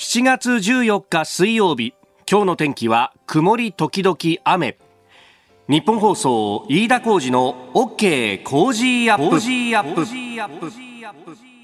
[0.00, 1.92] 7月14日水曜日
[2.26, 4.78] 今日の天気は曇り時々雨。
[5.68, 9.36] 日本放送飯田浩二の OK 工事アップ。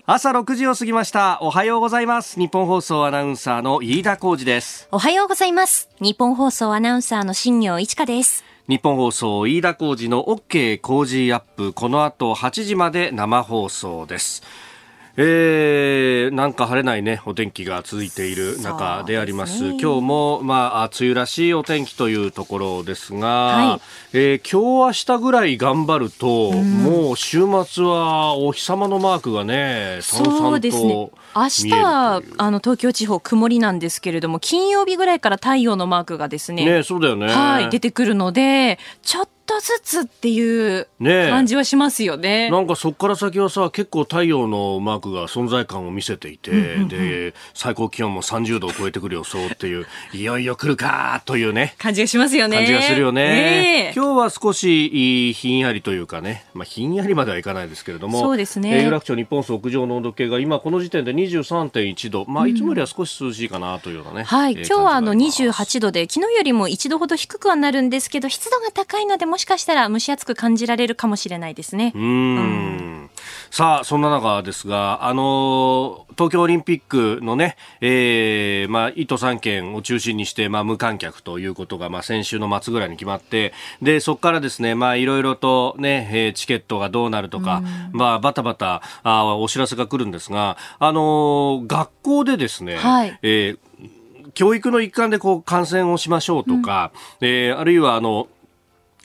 [0.05, 1.39] 朝6時を過ぎました。
[1.41, 2.39] おはようございます。
[2.39, 4.87] 日本放送アナウンサーの飯田浩二です。
[4.93, 5.89] おはようございます。
[6.03, 8.45] 日本放送アナウンサーの新業一華です。
[8.69, 11.73] 日本放送飯田浩二の OK 工事アップ。
[11.73, 14.43] この後8時まで生放送です
[15.19, 19.59] えー、なんか晴れないね、お天気が続いている中であります。
[19.59, 23.81] すね、今日も、まあ、梅雨らしいお天気というところですが、はい、
[24.13, 31.13] えー、今日明日ぐらい頑張ると、うん、もう週末はお日様のマークがね、さんさんと。
[31.37, 37.27] 明日はあの東京地方曇りなんですけれども金曜日ぐらいから太陽のマークがですねねそうだよね。
[37.27, 42.27] はい出てくるのでちょっとずつっていう感じはしますよね。
[42.27, 52.57] ねなんかそこから先はさ結構太陽のマークが存在感を見せていて、うんうんうん、で最高気温も30度を超えてくる予想っていういよいよ来るかというね感じがしますよね。
[52.57, 53.23] 感じがするよね。
[53.23, 64.21] ね今日は少しひんやりというかね、まあ、ひんやりまではいかないですけれどもそうですね、有楽町日本屋上の温度計が今この時点で23.1度、まあ、いつもよりは少し涼しいかなというようなね。
[64.21, 71.93] うん、はい、今日はあの28度で昨日よりも1度ほど低くはなるんですけど湿度が高いのでもしかしたら蒸し暑く感じられるかもしれないですね。
[71.95, 72.03] うん。
[72.03, 73.11] うん
[73.51, 87.63] さあ、そんな中ですが、あの東京オリンピックのね、えー、まあ、1都3県を中心にして、まあ、無観客ということが、まあ、先週の末ぐらいに決まって、で、そこからですね、まあ、いろいろとね、えー、チケットがどうなるとか、
[87.93, 93.59] まあ、バタバタ、あお知らせが来るんですが、あのー、学校でですね、はい、えー
[94.37, 98.29] 教育の一環でこう感染をしましょうとか、うん、えー、あるいはあの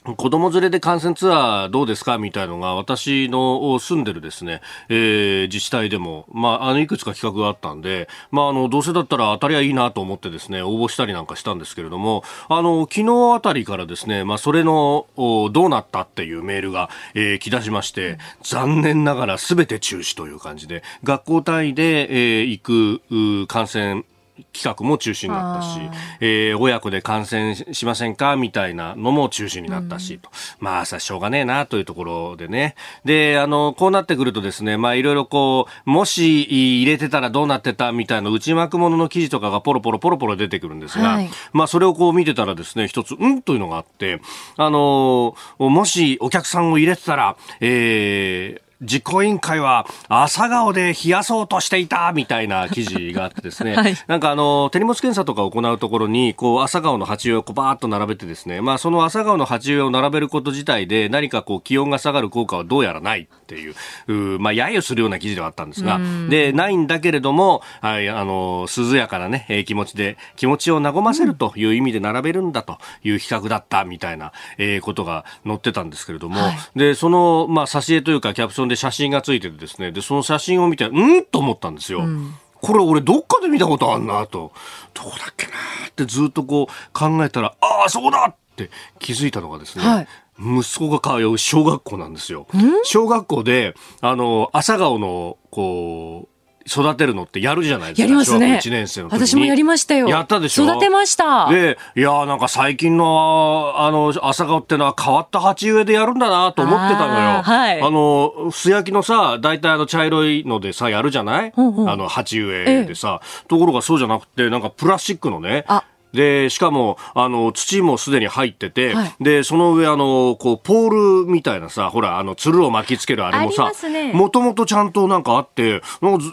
[0.04, 24.04] 子供連れで観戦ツアーどうですかみたいのが私の住んでるですね、えー、自治体でも、まあ、あの、いくつか企画があったんで、まあ、あの、どうせだったら当たりはいいなと思ってですね、応募したりなんかしたんですけれども、あの、昨日あたりからですね、まあ、それの、どうなったっていうメールが、えー、来だしまして、残念ながら全て中止という感じで、学校単位で、えー、行く、観戦
[24.52, 25.80] 企画も中止になったし、
[26.20, 30.30] えー、親子で感染しませんかみたいなのも中止になったし、と。
[30.58, 32.74] まあ、さ、しょうがねえな、というところでね。
[33.04, 44.20] で、あの、こうなってくるとですね、まあ、いろいろこう、もし入れてたらどうなってたみたいな内幕物の記事とかがポロポロポロポロ出てくるんですが、はい、まあ、それをこう見てたらですね、一つ、うんというのがあって、
[44.56, 63.74] あの、もしお客さんを入れてたら、えー、実行委員会は朝顔で冷やそうとしていたみたいな記事があってですね、 はい、なんかあの手荷物検査とかを行うところにこう朝顔の鉢植えをこうバーッと並べてですね、まあ、その朝顔の鉢植えを並べること自体で何かこう気温が下がる効果はどうやらないっていう
[64.08, 80.90] う、まあ、揶揄するような記事ではあったんですが、でないんだけれども、はい、あの涼やかな、ね、え気持ちで気持ちを和ませるという意味で並べるんだという企画だったみたいな、えー、ことが載ってたんですけれども、はい、でその、まあ、挿絵というかキャプションで写真がついててですね、で、その写真を見て、う
[81.20, 81.24] ん？
[81.24, 82.00] と思ったんですよ。
[82.00, 82.34] うん
[82.64, 84.52] これ俺どっかで見たことあんなと。
[84.94, 85.52] どうだっけな
[85.88, 90.06] ってずっとこう考えたら、ああ、そうだって気づいたのがですね、はい、
[90.38, 92.46] 息子が通う小学校なんですよ。
[92.84, 96.31] 小学校で、あの、朝顔の、こう、
[96.66, 98.02] 育てるのってやるじゃないですか。
[98.02, 98.60] やりますね。
[98.62, 100.08] 1年生の私もやりましたよ。
[100.08, 100.64] やったでしょ？
[100.64, 101.48] 育てました。
[101.50, 107.42] で、いやなんか最近の、あの、朝顔ってのは変わった鉢植えでやるんだなと思ってたのよ。
[107.42, 107.80] はい。
[107.80, 115.64] あの、素焼きのさ、大体あの茶色いのでさ、やるじゃない、うんうん、あの、鉢植えでさ、ええ、ところがそうじゃなくて、なんかプラスチックのね、
[116.12, 123.72] で、しかも、あの、土もすでに入ってて、はい、で、その上、あの、こう、ポールみたいなさ、ほら、あの、つるを巻きつけるあれもさ、
[124.12, 125.82] もともとちゃんとなんかあって、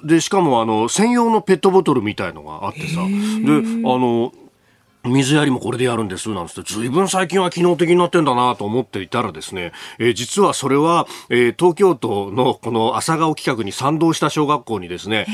[0.03, 4.33] で、しかも、あの、専用のペットボトルみたいのがあってさ、で、あの、
[5.05, 15.25] 水やりもこれでやるんですなんつって、ずいぶん最近は機能的になってんだなと思っていたらですね、えー、実はそれは、えー、東京都のこの朝顔企画に賛同した小学校にですね、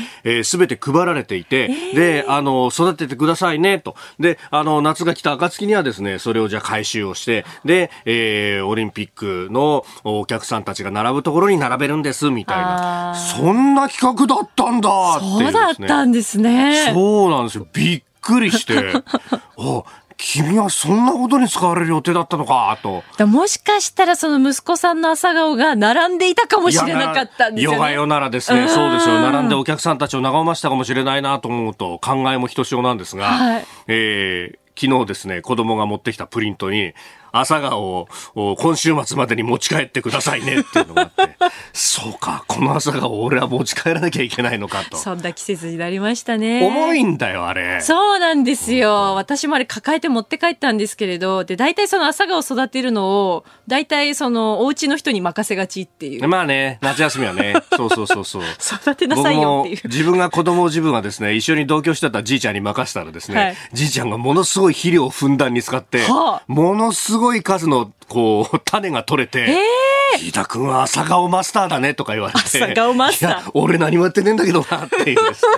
[0.44, 3.96] す、え、べ、ー、て配られていて、えー、で、あの、育ててくださいね、と。
[4.20, 13.14] で、あの、夏が来た暁にはですね、それをじゃあ回収をして、で、えー、オリンピックのお客さんたちが並ぶところに並べるんです、みたいな。
[13.16, 16.92] そんな企画だったんだって、ね、そうだったんですね。
[16.94, 17.66] そうなんですよ。
[17.72, 19.02] びっくりして、
[19.58, 19.82] あ
[20.18, 23.02] 君はそんなことに使われる予定だったのかと。
[23.26, 27.76] もしかしたらその息子さんの朝顔が並んでいたかもしれなかったんですよね。
[27.76, 29.20] ヨガヨならですね、そうですよ。
[29.20, 36.94] 並んでお客さんたちを和ましたかもしれないなと思うと考えもひとしおなんですが、はい、えー、昨日ですね、子供が持ってきたプリントに、
[37.40, 41.36] 朝顔を今週末までに持ち帰ってくださいねっていうのがあって、
[41.72, 44.96] そうか、この朝顔俺は持ち帰らなきゃいけないのかと。
[44.96, 46.66] そんな季節になりましたね。
[46.66, 47.80] 重いんだよ、あれ。
[47.80, 49.14] そうなんですよ。
[49.14, 56.28] 私もあれ抱えて持って帰ったんですけれど、で、大体その朝顔育てるのを、大体そのお家の人に任せがちっていう。
[56.28, 58.42] まあね、夏休みはね、そうそうそうそう。
[58.60, 59.80] 育てなさいよっていう。
[59.84, 72.40] 自分が子供自分はですね、一緒に同居してたじいちゃんに任せたらですね、はい、じいちゃんがものすごい肥料をふんだんに使って、はあ、ものすごい数のこう種が取れて、えー、飯田君は朝顔マスターだねとか言われて。
[72.40, 75.52] 朝顔マスター俺何もやってねえんだけどなっていうですね。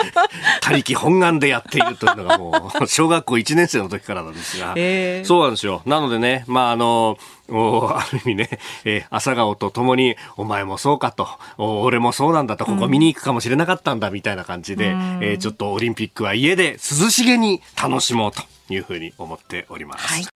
[0.60, 5.82] 他力本願でやっているというのがもう、小学校1年生の時からなんですが、えー、そうなんですよ。
[5.86, 7.18] なのでね、まああの、
[7.48, 8.48] ある意味ね、
[8.84, 11.28] えー、朝顔とともに、お前もそうかと、
[11.58, 18.42] 俺もそうなんだと、ここ見に行くかもしれなかったんだみたいな感じで、うん、えー、ちょっとオリンピックは家で涼しげに楽しもうと
[18.72, 20.06] いうふうに思っております。
[20.06, 20.33] はい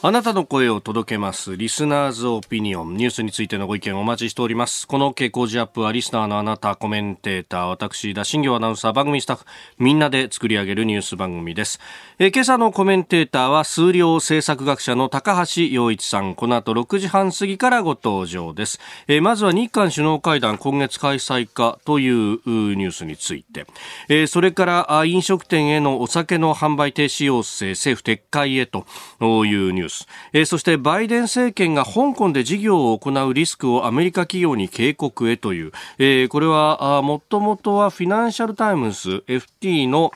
[0.00, 1.56] あなたの声を届けます。
[1.56, 2.96] リスナーズオピニオン。
[2.96, 4.86] ニュースについてのご意見をお待ちしております。
[4.86, 9.44] この傾向時アップはリスナーのあなた、コメンテーター、私、田新業アナウンサー、番組スタッフ、
[9.78, 11.80] みんなで作り上げるニュース番組です。
[12.20, 16.36] え今朝のコメンテーターは、数量政策学者の高橋洋一さん。
[16.36, 18.78] この後6時半過ぎからご登場です。
[19.08, 22.12] えまずは日韓首脳会談今月開催かという
[22.46, 23.66] ニュースについて。
[24.08, 28.86] えそれから飲食店へのお酒の販売停止要請、政府撤回へと
[29.20, 29.87] いうニュース。
[29.88, 40.12] ス、えー、そしてバイデン政権が香港で事業を行うリスクをアメリカ企業に警告へという、えー、これはもともとはフィナンシャルタイムズ FT の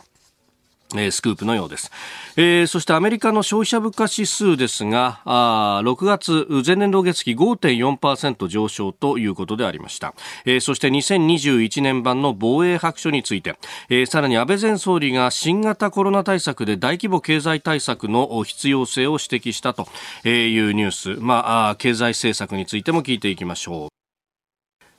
[0.94, 1.91] えー、スクープのようです、
[2.37, 13.56] えー、そしてアメリカの消費者物価指数ですがあ6月前年同月期5.4%上昇ということでありました、えー、そして2021年版の防衛白書について、
[13.89, 19.87] え、さらに安倍前総理が新型コロナ対策で大規模経済対策の必要性を指摘したと
[20.29, 24.01] いうニュース、まあ、経済政策についても聞いていきましょう。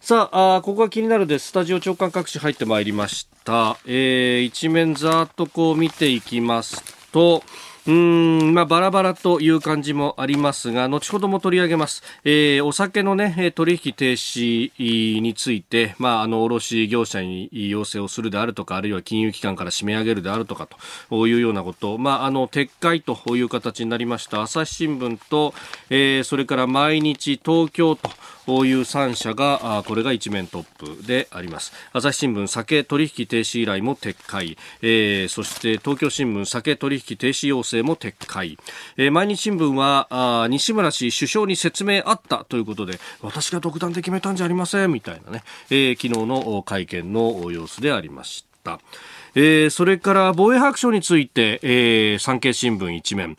[0.06, 1.48] さあここが気になるです。
[1.48, 3.78] スタジオ長官各紙入ってまいりました。
[3.86, 6.84] えー、一面ざーっとこう見ていきます
[7.14, 7.42] と、
[7.88, 12.04] うん、まあ、バラバラという感じもありますが、後ほども取り上げます。
[12.26, 20.68] えー、お酒のね、取引停止について、まあ、あの、卸業者に要請をするであるとか、あるいは金融機関から締め上げるであるとか
[21.10, 24.42] というようなこと、まあ、あの、撤回という形になりました。
[24.42, 25.54] 朝日新聞と、
[25.90, 28.10] えー、それから毎日東京と、
[28.46, 31.74] こういう3社がこれが一面トップであります。
[31.94, 38.58] 朝日新聞酒取引停止依頼も撤回、えー、そして東京新聞酒取引停止要請も撤回、
[38.98, 48.80] えー、毎日新聞は西村氏首相に説明あったということで私が独断で決めたんじゃありませんみたいなね、えー、昨日の会見の様子でありました。
[49.36, 53.36] えー、それから防衛白書について、えー、産経新聞一面、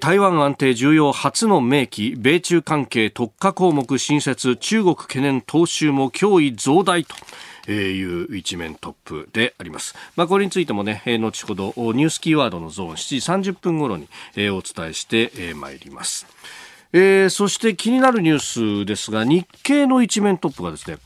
[0.00, 7.14] 台湾安定重要初の明記米中関係特化項目新設中国懸念踏襲も脅威増大と
[7.72, 9.94] いう一面トップであります。
[10.16, 14.06] まあ、これについてもね、後ほどニュースキーワードのゾーン7時30分頃に
[14.50, 16.26] お伝えしてまいります。
[16.92, 20.98] えー、そして気になるニュースですが、日経の一面トップがですね、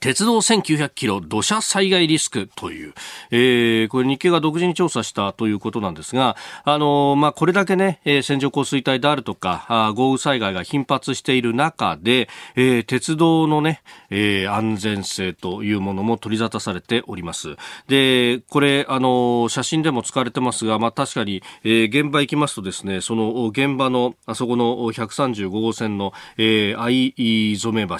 [0.00, 2.94] 鉄道1900キロ土砂災害リスクという、
[3.30, 17.56] えー、これ日経が独自に調査したということなんですが、あのー、まあ、これだけね、えー、線状降水帯であるとか、あ豪雨災害が頻発している中で、えー、鉄道のね、えー、安全性というものも取り沙汰されております。
[17.88, 27.94] で、これ、あのー、写真でも使われてますが、まあ、確かに、えー、現場行きますとですね、その現場の、あそこの135号線の、えー、藍染橋、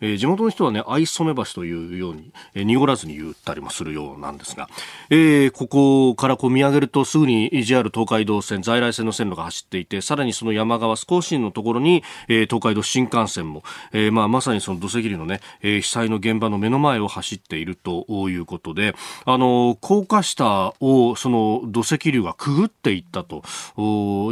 [0.00, 4.68] えー、地元の人はね、藍染橋というように、えー、濁らずに言ったりもするようなんですが、
[5.10, 18.94] えー、ここからこう見上げるとすぐに JR 東海道線、在来線の線路が走っていて、さらにその山側少しのところに、えー、東海道新幹線も、えー、まあまさにその土石流のね、えー、被災の現場の目の前を走っているということで、
[19.24, 23.42] あの、高架下をその土石流がくぐっていったと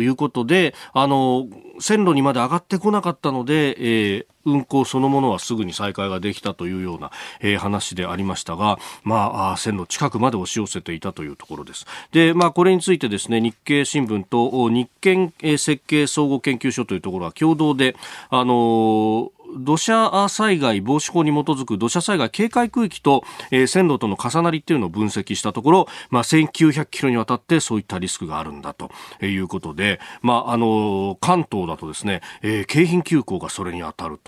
[0.00, 1.47] いうことで、あの、
[1.81, 11.87] 線路にまで上がってこなかったので、えー、運行そのものはすぐに再開ができたというような、えー、話でありましたが、まあ、線路近くまで押し寄せていたというところです。
[12.12, 17.97] で、まあ、これについてですね、日経新聞と日建設計総合研究所というところは共同で、
[18.30, 28.90] あのー土砂災害防止法に基づく土砂災害警戒区域と、えー、線路との重なりっていうのを分析したところ、まあ、1900キロにわたってそういったリスクがあるんだと
[29.23, 34.19] いうことで、まあ、あの関東だとですね、えー、京浜急行がそれに当たる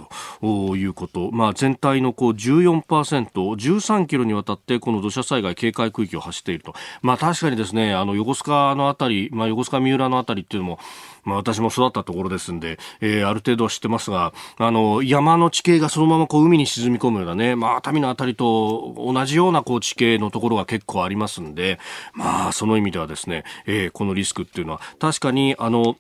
[0.41, 10.79] ということ、まあ、全体のこう14%、13キロにわたってこの土砂災害警戒区域を走っていると、まあ、確かにですねあの横須賀のあたり、まあ、横須賀三浦のあたりっていうのも
[11.25, 21.79] まあ、私も育ったところですんで、えー、ある程度知ってますが、あの、山の地形がそのままこう海に沈み込むようなね、まあ、熱海のあたりと同じようなこう地形のところが結構ありますんで、
[22.12, 25.97] まあ、その意味ではですね、えー、このリスクっていうのは、確かに、あの、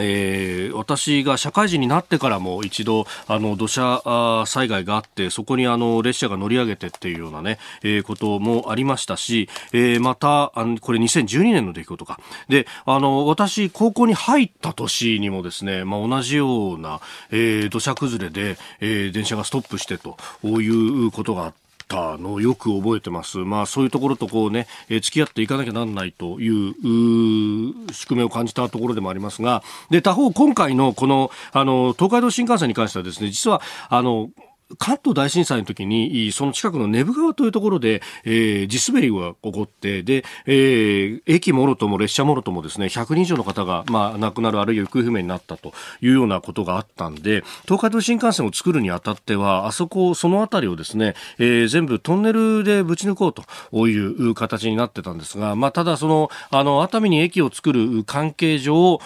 [0.00, 12.20] えー、私が社会人になってからも一度あの土砂災害があってそこにあの列車が乗り上げてっていうようなね、えー、こともありましたし、えー、またあのこれ2012年の出来事か。
[12.48, 21.54] であの私高校に入った年にもですね、まあ、同じような、えー、土砂崩れで、えー、電車がストップしてということがあっ
[21.92, 23.38] たのよく覚えてます。
[23.38, 34.30] まあそういうところとこうね、えー、付き合っていかなきゃなんないという宿命を感じたところでもありますが、で、他方今回のこの、あの、東海道新幹線に関してはですね、実は、あの、
[34.78, 59.00] 関東大震災の時に、その近くの根府川というところで、えー、地滑りが起こって、で、えー、駅もろとも列車もろともですね、100人以上の方が、まあ、亡くなるあるいは行方不明になったというようなことがあったんで、東海道新幹線を作るにあたっては、あそこ、その辺りをですね、えー、全部トンネルでぶち抜こうという形になってたんですが、まあ、ただその、あの、熱海に駅を作る関係上、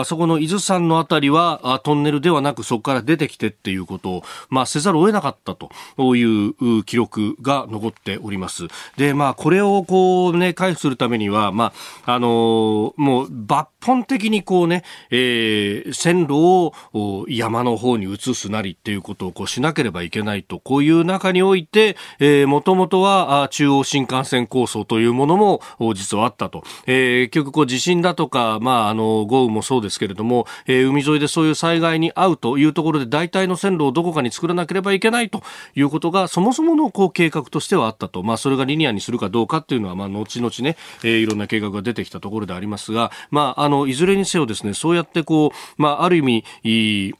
[0.00, 5.70] あそこの伊豆山の辺りは、トンネルではなくそこから出てきてっていうことを、まあ、せざるを得なかったと
[6.16, 8.68] いう記録が残っております。
[8.96, 11.72] で、まあ、これをこうね、回復するためには、ま
[12.04, 25.60] あ、あのもう抜本的にこうね、えー、線路を山の方に移すなりっていうことをこうしなければいけないと、こういう中において、えー、もともとは中央新幹線構想というものも
[25.94, 26.62] 実はあったと。
[26.86, 35.42] えー、結局こう地震だとか、まあ、あの、豪雨もそうですけれども、えー、海沿いでそういう災害に遭うというところで大体の線路をどこかに作らなければいけないけないと
[35.74, 46.22] いうことがそもそものこう計画としてはあったと、まあ、それがリニアにするかどうかっていうのは、まあ、後々ね、えー、いろんな計画が出てきたところでありますが、まあ、あのいずれにせよですねそうやってこう、まあ、ある意
[46.64, 47.14] 味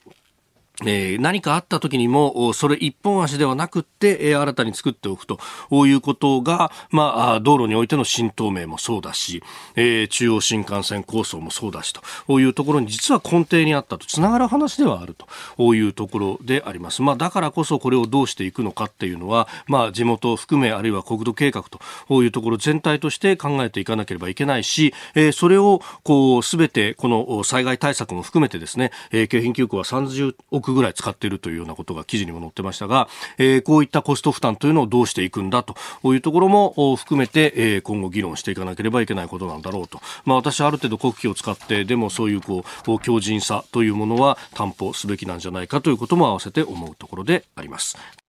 [0.85, 5.39] えー、何かあった時にも、それ一本足ではなくって、えー、新たに作っておくと
[5.87, 9.43] いうことが、まあ、道路においての新東名もそうだし、
[9.77, 11.93] えー、中央新幹線構想もそうだし
[12.27, 15.17] というところに実は根底にあったと、つながる話ではある
[15.57, 17.03] というところであります。
[17.03, 21.65] まあ、だからこそこれをどうしていくのかっていうのは、まあ、地元を含め、あるいは国土計画
[22.09, 35.75] というところ全体として考えていかなければいけないし、えー、それを、こう、すべて、この災害対策も含めてですね、えー、京浜急行は30億ぐらい使っているというようなことが記事にも載ってましたが、えー、こういったコスト負担というのをどうしていくんだと
[36.13, 40.01] いうところも含めて、えー、今後議論していかなければいけないことなんだろうと。
[40.25, 48.22] まあ私はある程度国旗を使ってでもそういうこう強靭さというものは担保すべきなんじゃないかということも併せて思うところであります。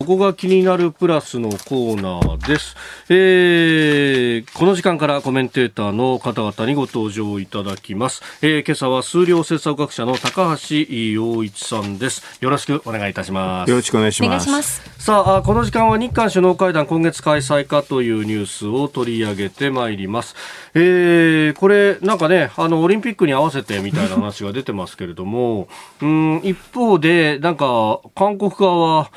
[0.00, 2.74] ここが気になるプラスのコーナーです。
[3.08, 8.20] えー、この時間からコメンテーターの方々にご登場いただきます。
[8.42, 12.38] えー、今朝は数量政策学者の高橋洋一さんです。
[12.40, 13.70] よろしくお願いいたします。
[13.70, 14.50] よろしくお願いします。
[14.50, 20.34] ますさあ、この時間は日韓首脳会談今月開催かというニュースを取り上げてまいります。
[20.74, 25.68] えー、これなんかね、あのオリンピックに合わせてみたいな話が出てますけれども、
[26.02, 29.10] うん、一方でなんか韓国側は、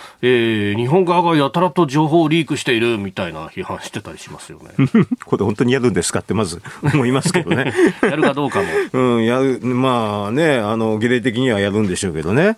[0.72, 4.72] えー日本側がやたらと情報をリークしているみたいな批判してたりしますよね。
[5.26, 7.74] これ本当にやるんですかってまず思いますけどね。
[8.02, 8.66] やるかどうかも。
[8.94, 12.58] うん、やる、まあね、あの、儀礼的にはやるんでしょうけどね。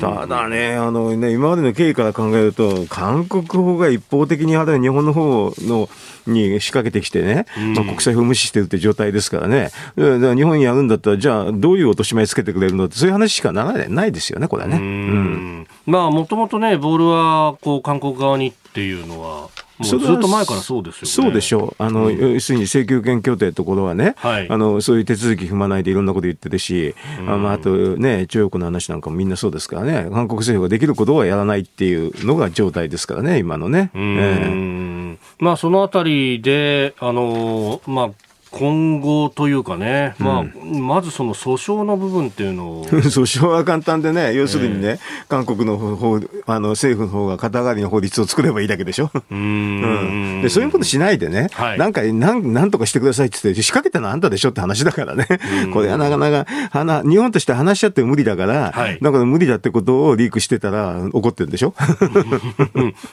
[0.00, 5.88] ただね、あのね、今までの経緯から考えると、韓国法が一方的にある日本の方の
[6.26, 9.70] に仕掛けてきてね、まあ、国際法無視してるって状態ですからね。
[9.96, 14.76] だから日本にやるんだったら、じゃあどういう落とし前つけてくれるのって、そういう話しかならないないですよね、これはね。
[14.76, 15.66] うん。
[15.86, 19.48] まあ、もともとね、ボールは、こう、韓国側にっていうのは、
[19.82, 21.82] ずっと前からそうですよ、ね、そうでしょう。
[21.82, 33.90] あの、うん、要するに請求権協定のところはね、はい、あの、そういう手続き踏まないでいろんなこと言ってるし、うん、あまあ、あとね、中国の話なんかもみんなそうですからね、韓国政府ができることはやらないっていうのが状態ですからね、今のね。
[33.94, 38.10] えー、まあ、そのあたりで、あの、まあ、
[38.56, 42.84] 今後というかね、まあ、うん、まずその訴訟の部分っていうのを。
[42.86, 49.10] 訴訟は簡単でね、要するにね、えー、韓国の方、あの政府の方が肩代わりの法律を作ればいいだけでしょ。
[49.28, 55.26] うん、でそういうことしないでね、はい、なんかなんなんとかしてくださいって言って、仕掛けたのはあんたでしょって話だからね、
[55.72, 61.74] これはなかなか日本として話し合っても無理だから、はい、だから無理だってことをリークしてたら怒ってるんでしょ？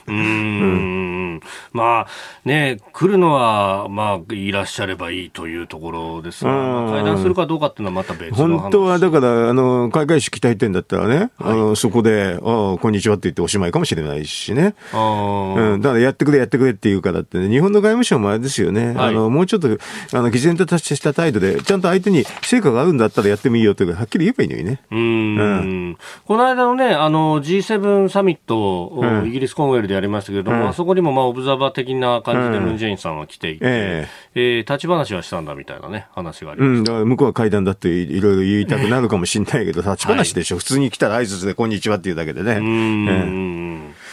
[0.06, 1.40] うん、
[1.72, 2.06] まあ
[2.44, 6.50] ね、来るのは、まあ、いらっしゃればいいというところですが、
[6.90, 24.80] 会談するかどうかっていうのはまた別の本当はだから、あの開会式大点だったらね、はい、あのそこで、あこんにちはって言っておしまいかもしれないしね、うん、だからやってくれ、やってくれって言うからってね、日本の外務省もあれですよね、はい、あのもうちょっとあの毅然と達した態度で、ちゃんと相手に成果があるんだったらやってもいいよというはっきり言えばいいのにね。
[24.90, 25.96] うん、
[26.26, 42.52] この間のね、あの G7 サミット、うん、イギリスコンウェルでやりましたけれども、うん、あそこにもまあオブザーバー的な感じでムン・ジェインさんは来ていて、えー、えー、立ち話はしたんだみたいなね、話がありましうん、だから向こうは会談だっていろいろ言いたくなるかもしれないけど、立ち話でしょ、はい、普通に来たら挨拶でこんにちはっていうだけでね。
[42.54, 43.62] うん、えー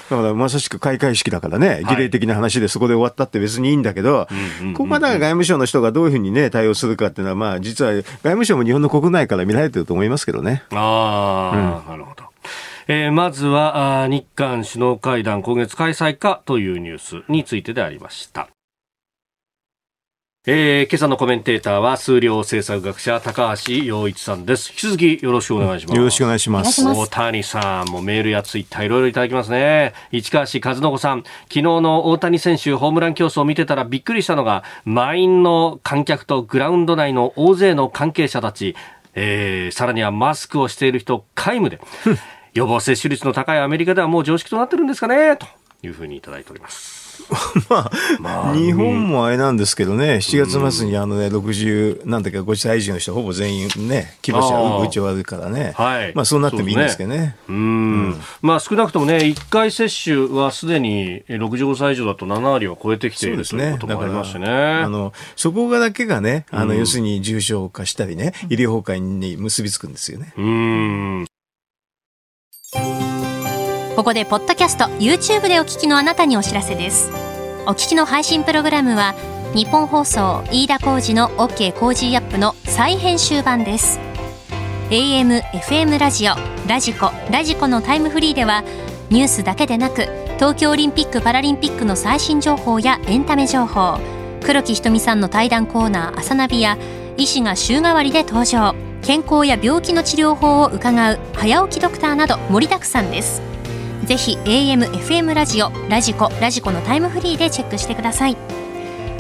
[0.10, 4.28] だからまさしく開会式だからね、儀礼的な話でそこで終わったって別にいいんだけど、
[4.74, 10.64] ここまで外務省の人がどういうふうにね、対応するかっていうのは、まあ実は外務省も日本の国内から見られてると思いますけどね。
[10.72, 12.24] ああ、うん、なるほど。
[12.88, 18.50] えー、まずは日韓首脳会談今月開催かというニュースについてでありました。
[20.52, 24.72] えー、今朝のコメンテーターは数量政策学者高橋洋一さんです。
[24.72, 25.96] 引き続きよろしくお願いします。
[25.96, 26.84] よろしくお願いします。
[26.84, 29.94] 大谷さんもメールやツイッターいろいろいただきますね。
[30.12, 38.76] 市川市和信さん、昨日の大谷選手ホームラン競争を見てたらびっくりしたのが、満員の観客とグラウンド内の大勢の関係者たち、
[39.14, 41.80] えー、さらにはマスクをしている人、皆無で。
[42.56, 45.46] 予防接種率の高いアメリカではもう常識となってるんですかねと
[45.84, 46.99] いうふうにいただいております。
[47.70, 57.18] まあ、まあ、日本もあれなんですけどね、7月末にあのね、60、なんだっけ、5歳以上の人、ほぼ全員ね、希望者打ち終わるからね、はい、まあそうなってもいいんですけどね。
[57.18, 64.50] ねうん、まあ少なくともね、1回接種はすでに65歳以上だと7割は超えてきている、ね、ということもありましてね。
[64.50, 70.34] あのそこがだけがね、あの、要するに重症化したりね、医療崩壊に結びつくんですよね。
[70.38, 71.29] うん
[74.00, 77.12] ここでポッドキャスト YouTube でお聞きのあなたにお知らせです。
[77.66, 79.14] お聞きの配信プログラムは
[79.54, 84.00] ニッポン放送飯田浩司の OK コージーアップの再編集版です。
[84.90, 88.64] AM、FM ラジオ、ラジコ、ラジコのタイムフリーでは
[89.10, 90.04] ニュースだけでなく
[90.36, 94.00] 東京オリンピック・パラリンピックの最新情報やエンタメ情報
[94.46, 96.78] 黒木ひとみさんの対談コーナー「朝ナビ」や
[97.18, 98.74] 医師が週替わりで登場。
[99.02, 103.42] 健康や病気の治療法を伺う早起きドクターなど盛りだくさんです。
[104.10, 108.36] ぜひ AM、FM ラジオ、ラジコ、ラジコのタイムフリーでチェックしてください。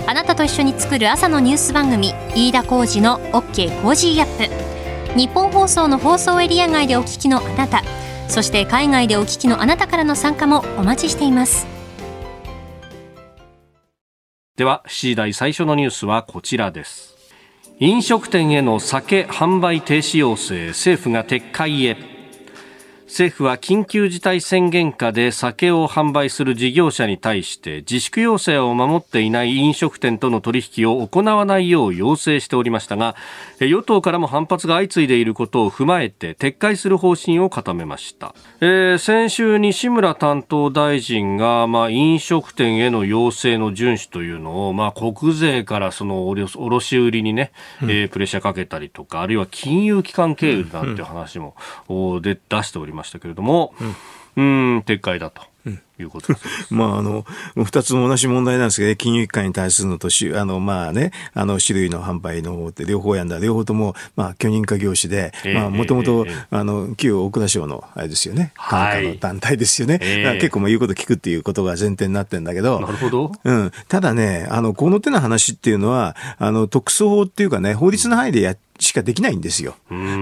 [0.07, 3.83] あなたと一緒に作る朝のニュース番組、飯田浩司の OK!
[3.83, 5.15] Cozy up!。
[5.15, 7.83] ニッポン放送の放送エリア外でお聞きのあなた、
[8.27, 11.67] そして海外でお聞きのあなたからの参加もお待ちしています。
[14.55, 17.15] では、7時台最初のニュースはこちらです。
[17.77, 22.08] 飲食店への酒販売停止要請、政府が撤回へ。
[23.09, 33.15] 政府は緊急事態宣言下で酒を販売する事業者に対して自粛要請を守っていない飲食店との取引を行わないよう要請しておりましたが
[33.59, 51.55] 与党からも反発が相次いでいることを踏まえて撤回する方針を固めました、えー、先週西村担当大臣が、まあ、飲食店への要請の遵守というのを、まあ、国税からその卸売りにね、うん、えー、プレッシャーかけたりとかあるいは金融機関経由なんて話も、
[51.89, 53.73] うん、で出しておりますましたけれども、
[54.35, 55.41] うん、ん、撤回だと。
[56.01, 56.33] いうこと
[56.69, 63.39] まあ、あの、二つ同じ問題なんですけど、ね、金融機関に対するのと、あの、まあね、あの、種類の販売の方って両方やんだ。
[63.39, 69.99] 両方とも、まあ、許認可業種で、えー、まあ、もともと、あの、旧大蔵省の、あれですよね、管下の団体ですよね。
[70.01, 73.31] えー、結構、まあ、言うこと聞くっていうことが前提になってるんだけど、なるほど。
[73.43, 73.71] うん。
[73.87, 79.75] ただね、あの、この手の話っていうのは、あの、特措法っていうかね、法律の範囲でやってしかできないんですよ。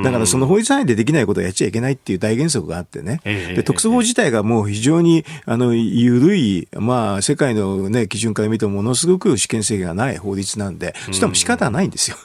[0.03, 3.21] だからその法律範囲でできないことをやっちゃいけないっていう大原則があってね。
[3.23, 12.17] で特措法自体がもう非常にあの緩い、まあ世界のね、基準から見てもものすごく試験制限がない法律なんで、しかも仕方はないんですよ。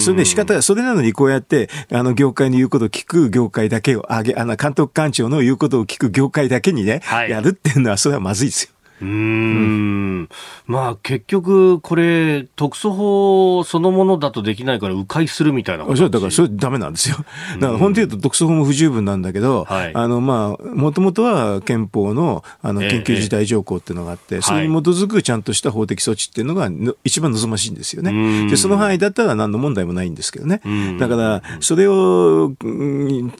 [0.00, 8.71] それで仕方、それなのにこうやって、あの業界の言うことを聞く業界だけを、あげ、あの監督官庁の言うことを聞く業界だけにね、はい、やるっていうのはそれはまずいですよ。
[9.02, 10.28] うん、
[10.66, 17.16] まあ結局これ特措法そのものだとできないから迂回するみたいなそうだからそれダメなんですよ。
[17.58, 26.70] だから本当言うと特措法も不十分なんだけど、はい、あのまあもともとは憲法のあの緊急事態条項っていうのがあって、ええ、それに基づくちゃんとした法的措置っていうのが
[27.02, 28.48] 一番望ましいんですよね。
[28.48, 30.60] でその範囲だったら何の問題もないんですけどね。
[31.00, 32.52] だからそれを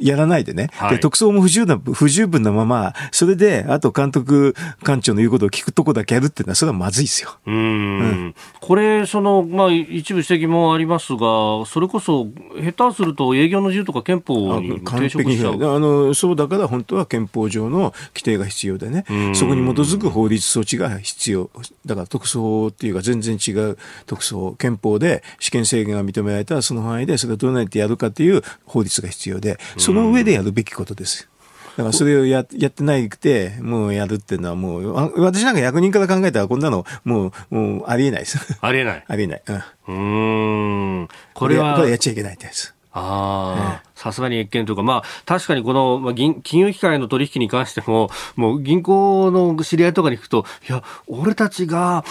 [0.01, 7.31] やらないでね、はい、で特措法も不十分な不十分なままそれであと監督官庁の言うことを聞くとこだけやるっていうのは、それはまずいですよ。
[7.47, 7.55] うん。
[7.55, 12.27] うん、これ、その、まあ、一部指摘もありますが、それこそ、
[12.61, 15.55] 下手すると営業の自由とか憲法に抵触しちゃう。
[15.55, 21.51] あのそうだから、本当は憲法上の規定が必要でね、そこに基づく法律措置が必要。
[21.87, 24.43] だから特措法っていうか、全然違う特措。
[24.43, 31.29] 法、憲法で試験制限が認められたら、その範囲でそれをどうやってやるかという法律が必要で、その上でやるべきことです。
[31.77, 38.59] だからそれをややってないくて、もうやるっていうのはもう、私なんか役人から考えたらこんなのもう、もうありえないです。
[38.61, 39.05] ありえない。
[39.09, 39.43] ありえない。
[39.89, 41.01] うん。
[41.01, 41.77] うんこれは。
[41.77, 42.75] これやっちゃいけないってやつ。
[42.95, 52.05] ああ、さすがに越見というか、まあ、確かにこの、まあ、金融機関への取引に関しても、もう銀行の知り合いとかに行くと、いや、俺たちが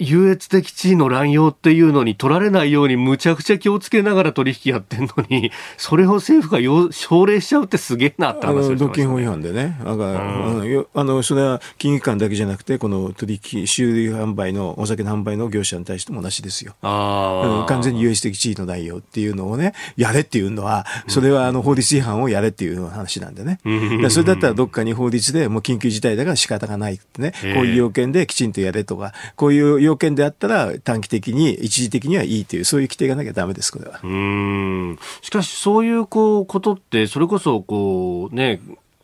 [0.00, 8.76] 優越的地位の乱用っていうのに取られないようにむちゃくちゃ気をつけながら取引やってんのに、 それを政府が奨励しちゃうってすげえなって話ですね。
[8.76, 9.76] 独禁法違反でね。
[9.84, 16.74] だから、うん、あの、それは金融機関だけじゃなくて、この取引、修理販売の、お酒の販売の業者に対しても同じですよ。
[16.80, 23.58] あ完全に優越的地位の内容っていうのをね、やれっていうのは、それはあの法律違反をやれっていう話なんでね。
[23.66, 38.60] うん、それだったらどっかに法律でもう緊急事態だから仕方がないってね、こういう要件できちんとやれとか、こういう要件であったら短期的に一時的にはいいというそういう規定がなきゃだめですこれはうんしかしそういうこうことってそれこそこうね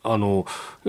[0.09, 0.47] あの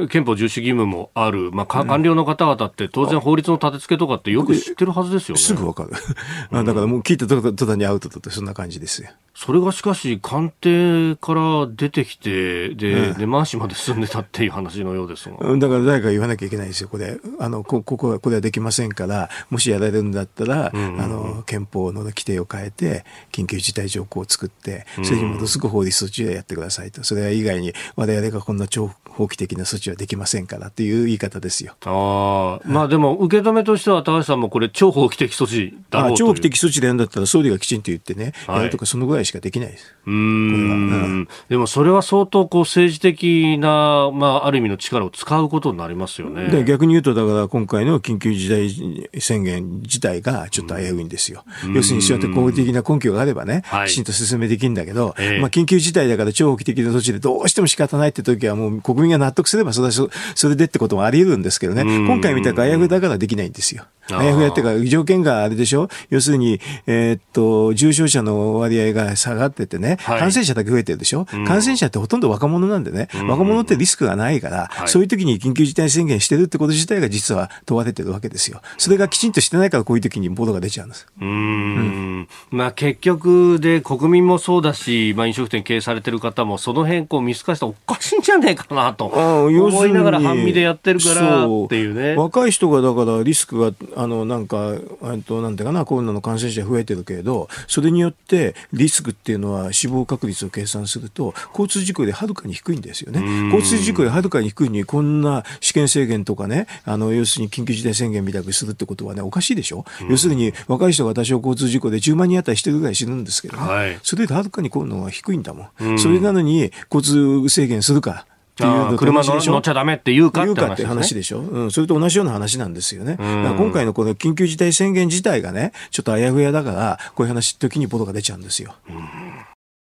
[0.10, 5.42] 憲法遵守義務もある、まあ、官僚の方々って当然法律の立て付けとかってよく知ってるはずですよね。
[5.42, 5.92] すぐわかる。
[6.52, 9.10] だからもう聞いた途端にアウトだってそんな感じですよ。
[9.38, 15.38] それがしかし官邸から出てきて、で、根回しまで進んでたっていう話のようですが。
[15.38, 17.20] だから誰か言わなきゃいけないですよ、これ。
[17.40, 27.04] あの、ここは、これはできませんから、もしやられるんだったら、うんうん、あの、憲法の規定を変えて、緊急事態条項を作って、それに基づく法律措置でやってくださいと。
[27.04, 31.76] それ以外に我々がこんな超法規的な措置はできませんからっていう言い方ですよ。
[31.86, 39.96] ああ、まあでも受け止めとしては高橋さんもこれ超法規的措置だろうと超法規的措置でやるんだったら総理がきちんと言ってね、はい、やるとかそのぐらいしかできないです。
[40.08, 46.48] うん、でもそれは相当こう政治的な、まあ、ある意味の力を使うことになりますよね。
[46.48, 51.44] で逆に言うと、だから今回の緊急事態宣言自体がちょっと危ういんですよ。
[51.76, 60.10] 要するにそうやって公的な根拠があればね、きちんと進めできるんだけど、えー、まあ、緊急事態だから超法規的な措置でどうしても仕方ないって時はもう国民が納得すればそれそ
[60.48, 63.84] れでってこともあり得るんですけどね、今回みたいな危ういだからできないんですよ。
[64.10, 65.90] あやふやっていうか、条件があれでしょ？
[66.10, 78.62] 要するに、えー、っと、重症者の割合が下がっててね、はい、感染者だけ増えてるでしょ、うん、感染者ってほとんど若者なんでね、うん、若者ってリスクがないから、そういう時に緊急事態宣言してるってこと自体が実は問われてるわけですよ。
[78.78, 81.08] それがきちんとしてないからこういう時にボードが出ちゃうんです。
[81.20, 82.28] うん。
[82.52, 92.16] まあ結局で国民もそうだし、まあ飲食店経営されてる方もその辺こう見透かしたらおかしいんじゃねえかなと思いながら半身でやってるからっていうね。
[92.16, 103.22] 若い人がだからリスクがあの、なんか、えっと、なんていうかな、コロナの感染者増えてるけれど、それによってリスクっていうのは死亡確率を計算すると、交通事故ではるかに低いんですよね。
[103.46, 109.86] 交通事故ではるかに低いのに、こんな試験制限とかね、あの、要するに緊急事態宣言みたくするってことはね、おかしいでしょ？
[110.02, 113.64] う要するに、若い人が多少交通事故で10万人あたりしてるぐらい死ぬんですけどね。
[113.64, 116.00] はい、それではるかにこういうのが低いんだもん。
[116.00, 118.26] それなのに、交通制限するか。
[118.58, 123.16] っていう車乗っちゃダメって言うかって話,、ね、話でしょ、うん、それと同じような話なんですよね。
[123.20, 128.74] 今回のこの緊急事態宣言自体がね、ちょっとあやふやだから、こういう話時にボロが出ちゃうんですよ。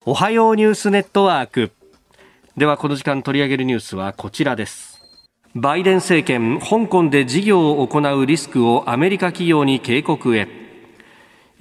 [0.05, 1.73] おはようニュースネットワーク。
[2.57, 5.01] ではこの時間取り上げるニュースはこちらです。
[5.55, 10.47] バイデン政権、香港で事業を行うリスクをアメリカ企業に警告へ。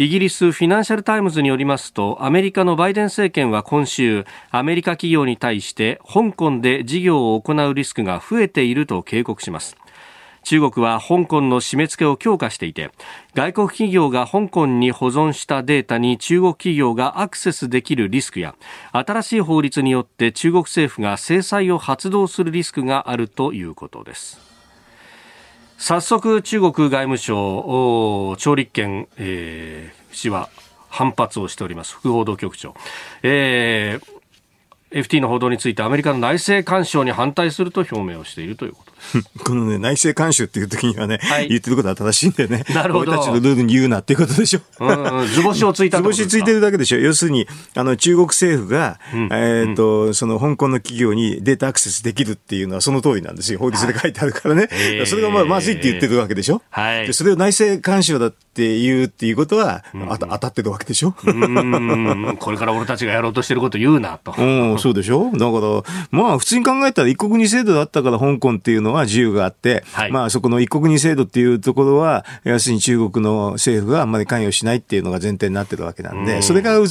[0.01, 9.75] イギリスフィナンシャルタイムズによりますとアメリカのバイデン政権は今週アメリカ企業に対して香港で事業を行うリスクが増えていると警告します。
[10.43, 12.91] 中国は香港の締め付けを強化していて
[13.35, 18.55] 外国企業が香港に保存したデータに中国企業がアクセスできるリスクや
[18.93, 24.48] 新しい法律によって中国政府が制裁を発動するリスクがあるということです。
[25.79, 30.49] 早速中国外務省張立憲、えー、氏は
[30.89, 31.95] 反発をしております。
[31.95, 32.75] 副報道局長、
[33.23, 34.19] えー
[34.91, 38.91] FT の報道についてアメリカの内政干渉に反対すると表明をしているということ
[39.43, 42.63] このね、内政監修っていう時にはね、はい、言ってることは正しいんでね。
[42.73, 43.12] なるほど。
[43.12, 44.62] 俺たちのルールに言うなっていうことでしょ。
[44.79, 46.99] うんうん、図星をついた図星ついてるだけでしょ。
[46.99, 53.59] 要するに、あの、中国政府が、うん、えっ、と、うん、その香港の企業にデータアクセスできるっていうのはその通りなんですよ。
[53.59, 54.69] 法律で書いてあるからね。
[54.71, 56.62] はい、それがまあ、まずいって言ってるわけでしょ。
[56.69, 57.07] はい。
[57.07, 61.15] で、それを内政干渉だって言うっていうことは、うん、あ当たってるわけでしょ。
[61.25, 62.38] うん。
[62.38, 64.33] これから俺たちがやろうとしてること言うなと。
[64.38, 64.43] う
[64.75, 65.31] ん、そうでしょ。
[65.31, 76.88] だから、まあ、普通に考えたら一国二制度だったから香港っていうのは自由があって、、はい、まあそこの一国二制度っていうところは、要するに中国の政府があんまり関与しないっていうのが前提になってるわけなんで、それがうう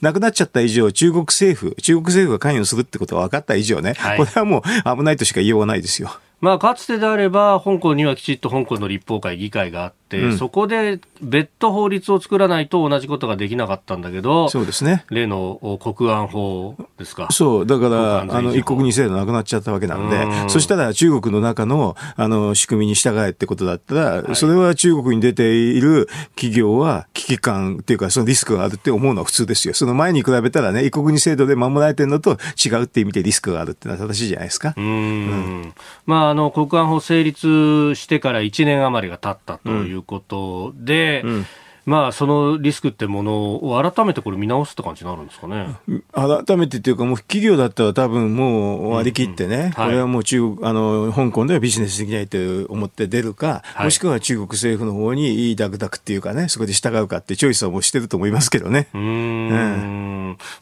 [0.00, 6.10] なくなっちゃった以上、中国政府、中国政府が関与するってことが分かった以上ね、はい、これはもう危ないとしか言いようがないですよ。
[6.44, 15.04] まあ、かつてであれば、香港にはきちっと香港の立法会、議会があって、うん、そこで別途法律を作らないと同じことができなかったんだけど、そうですね。
[15.10, 17.28] 例の国安法ですか。
[17.30, 29.74] そう、だから、あの、一国二制度なくなっちゃったわけなんで、んそしたら中国の中の、あの、仕組みに従えってことだったら、はい、それは中国に出ている企業は危機感っていうか、そのリスクがあるって思うのは普通ですよ。
[29.74, 34.74] その前に比べたらね、一国二制度で守られてるのと違うって意味でリスクがあるっていうのは正しいじゃないですか。
[34.76, 35.74] うんうん、
[36.06, 41.46] まあ、あの、国安法成立してから1年余りが経ったといういうことで、うん。
[41.86, 45.76] まあ、そのリスクってものを改めてこれ見直すって感じになるんですかね。
[46.12, 52.38] 改めてっていうか、もう企業だったら多分もう割り切ってね、うんうんはい、これはもう中国、あの、香港ではビジネスできないと
[52.72, 58.88] 思って出るか、はい、もしくは中国政府の方にいいダクダクっていうかね、そこで従うかってチョイスはもうしてると思いますけどね。
[58.94, 59.00] うん。
[59.00, 60.04] うん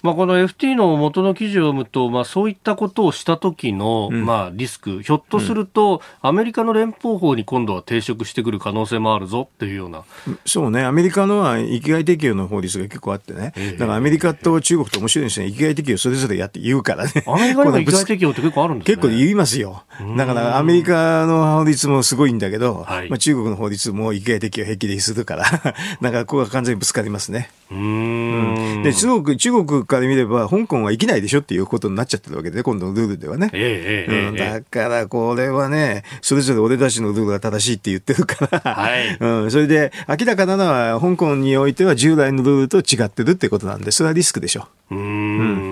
[0.03, 10.05] まあ、この FT の元の記事を読むと、まあ、そういったことをした時の、うん、まあ、リスク、ひょっとすると、アメリカの連邦法に今度は抵触してくる可能性もあるぞっていうような。
[10.45, 17.25] そうね、アメリカのは域外適用の法律が結構あってね、だからアメリカと中国と面白いんですね、域外適用それぞれやって言うからね。
[17.27, 18.97] アメリカにも域外適用って結構あるんですね。
[18.97, 19.85] 結構言いますよ。
[20.17, 25.45] だからアメリカの法律もすごいんだけど、はい、まあ、中国の法律も域外適用平気でするから、
[26.01, 27.51] だからここが完全にぶつかりますね。
[27.73, 33.51] うん、で中国中国から見れば、香港は生きないでしょっていうことになっちゃってるわけで、今度のルールではね。
[33.53, 39.17] ええうん、だからこれはね、それぞれ俺たちのルールが正しいって言ってるから、はい。
[39.21, 44.69] うん、それで明らかなのは、香港においては従来のルールと違ってるってことなんで、それはリスクでしょ。
[44.91, 44.95] う。
[44.95, 45.72] うん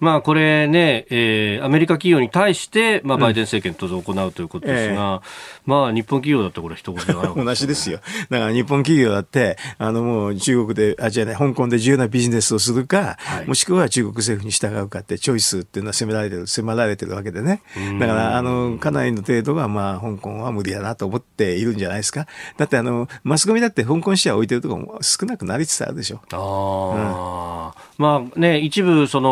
[0.00, 5.20] まあ、これね、えー、アメリカ企業に対して、まあ、バイデン政権当然行うということですが、うんえー、
[5.66, 8.00] まあ、日本企業だってこれ一言では 同じですよ。
[8.30, 17.62] だから日本企業だって、あのもう中国で、あ、じゃない、香港で自由なビジネスをするか、はい、もしくは中国政府に従うかってチョイスっていうのは責められてる、迫られてるわけでね。
[17.98, 22.26] だから、あの、かなりの程度が、まあ、香港は無理だなと思っているんじゃないですか。
[22.56, 26.20] だって、あの、マスコミだって香港支社を置いてるところも少なくなりつつあるでしょ。
[26.32, 29.30] ああ、うん、まあね、一部、その、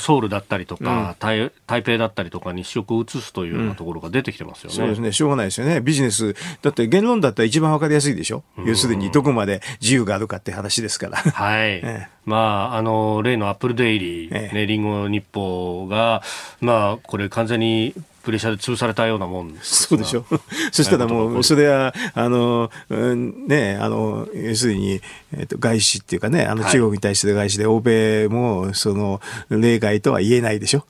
[0.00, 4.76] ソウルだったりとか、うん、台北だったりとかに試食を移すというようなところが出てきてますよね。
[4.76, 5.12] そうですね。
[5.12, 5.80] しょうがないですよね。
[5.80, 8.44] ビジネス、だって言論だったら一番わかりやすいでしょ？
[8.66, 11.18] 要するに、どこまで自由があるかって話ですから。
[11.18, 11.80] はい。
[11.82, 16.22] ええ、まあ、あの、例のアップルデイリー、ええ、ね、リンゴ日報が、
[16.60, 20.24] まあ、これ完全にプレッシャーで潰されたようなもんそうでしょ。
[20.72, 25.00] そしたらもう、それは、あの、ね、あの、要するに、
[25.36, 30.84] えっ、と、外資っていうかね、あの中国に対して外資で、欧米も、その、例外とは言えないでしょ。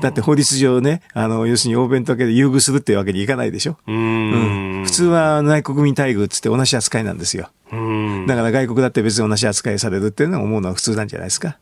[0.00, 3.78] だって法律上ね、あの、要するに欧米だけで優遇するっていうわけにいかないでしょ。
[3.86, 7.50] うん、普通は内国民待遇っつって同じ扱いなんですよ。
[8.26, 11.56] だから外国だって別に同じ扱いされるっていうのは思うのは普通なんじゃないですか。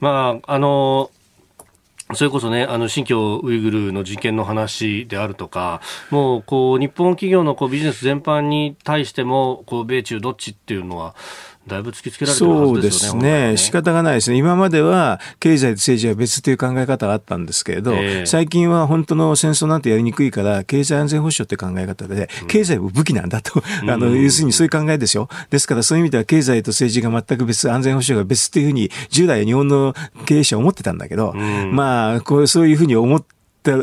[0.00, 1.10] まあ、あの、
[2.14, 11.14] それこそね、あの、新疆ウイグルの事件の話であるとか、もう、こう、日本企業のこうビジネス全般に対しても、こう、米中どっちっていうのは、
[11.68, 13.18] だいぶ突きつけられてるはずですよね。
[13.18, 13.56] そうですね。
[13.58, 14.36] 仕方がないですね。
[14.36, 25.28] 今までは経済と政治は別という考え方があったんですけれど、えー、最近は本当の戦争なんてやりにくいから、経済安全保障って考え方で、経済も武器なんだと、うん、あの、要するにそういう考えでしょ。
[25.50, 29.94] ですからそういう意味では経済と政治が全く別、安全保障が別っていうふうに、従来は日本の
[30.26, 33.37] 経営者は思ってたんだけど、うん、まあ、こうそういうふうに思って、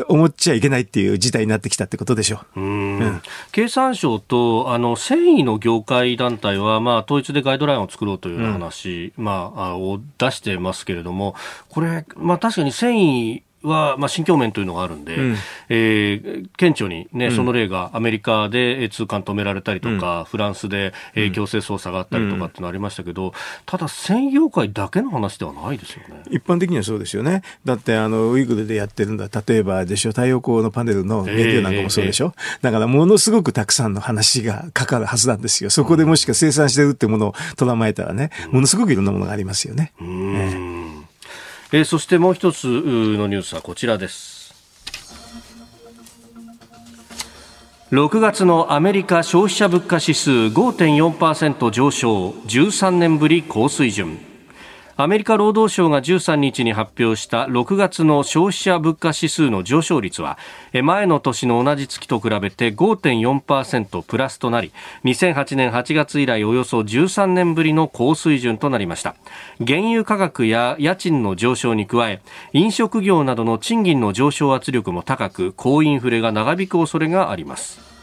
[0.08, 2.60] 思っちゃいけないっていう事態になってきたってことでしょう。
[2.60, 2.98] うん。
[2.98, 11.34] うん、経産省とあの繊維の業界団体は、まあ、統一でガイドラインを作ろうという話、うん、まあ、を出してますけれども、
[11.68, 15.36] これ、まあ、確かに繊維は、まあ、新疆面というのがあるんで、うん、
[15.68, 23.32] えー、顕著に、ね、その例がアメリカで通関止められたりとか、うん、フランスで、えー、強制捜査があったりとかってのありましたけど、
[23.66, 26.22] ただ、専業界だけの話ではないですよね。
[26.30, 39.92] 一般的にはそうですよね、だってあのウイグルでやってるんだ、例えばでしょ、太陽光のパネルの原料なんかもそうでしょ、えーえー、だからものすごくたくさんの話がかかるはずなんですよ、そこでもしか生産してるってものをとらまえたらね、ものすごくいろんなものがありますよね。
[40.00, 40.36] うん。
[40.36, 40.85] えー、
[41.72, 44.46] えそしてもう一つのニュースはこちらです。
[47.92, 52.30] 6月のアメリカ消費者物価指数5.4%上昇。
[52.30, 54.25] 13年ぶり高水準。
[54.98, 60.38] アメリカ労働省が13日に発表した6月の消費者物価指数の上昇率は
[60.72, 64.72] 前の年の同じ月と比べて5.4%プラスとなり
[65.04, 69.16] 2008年8月以来およそ13年ぶりの高水準となりました。
[69.64, 72.22] 原油価格や家賃の上昇に加え
[72.54, 77.95] 飲食業などの賃金の上昇圧力も高く高インフレが長引く恐れがあります。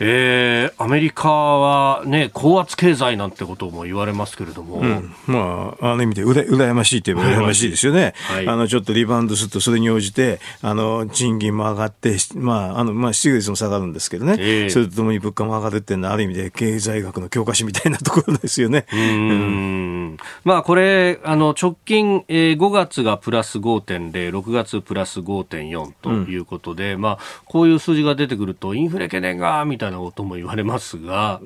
[0.00, 18.86] えー、アメリカは、ね、高圧経済なんてことも言われますけれども、うん、まあ、あの意味でうら羨ましいといえば羨ましいですよね、はい、あのちょっとリバウンドすると、それに応じてあの賃金も上がって、まああのまあ、失業率も下がるんですけどね、えー、それとともに物価も上がるっていうのは、ある意味で経済学の教科書みたいなところですよね。
[18.92, 31.40] うん、まあ、これ、あの直近、えー、5月がプラス5.0、6月プラス5.4ということで、うん、まあ、こういう数字が出てくると、インフレ懸念がみたいないなことも言われますが。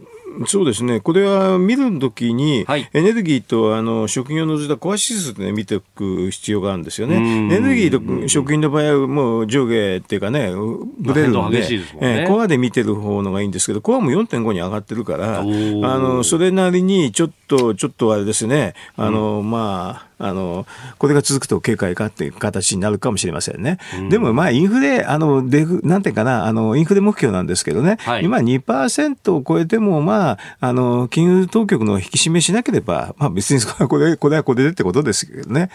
[0.46, 7.16] そうですね、これは見るときに、はい、エネルギーとあの食品を除いたコア指数で、ね、見ていく必要があるんですよね。
[7.16, 10.50] エネルギーと食品の場合はもう上下っていうかね、
[10.98, 11.84] ぶれるんで、でね。
[12.00, 20.66] えー、コアで見てる方のがいいんですけど、コアも4.5に上がってるから、あのそれなりにちょっと、ちょっとあれですね、あの、うん、まあ、あの、
[20.98, 23.78] これが続くと警戒かっていう形になるかもしれませんね。
[23.98, 35.70] うん、でもまあインフレ、あの、デフ、なんていうかな、あの、インフレ目標なんですけどね、はい、今2%を超えても、まあ、あの、金融当局の引き締めしなければ、まあ別にこれ、これはこれでってことですけどね。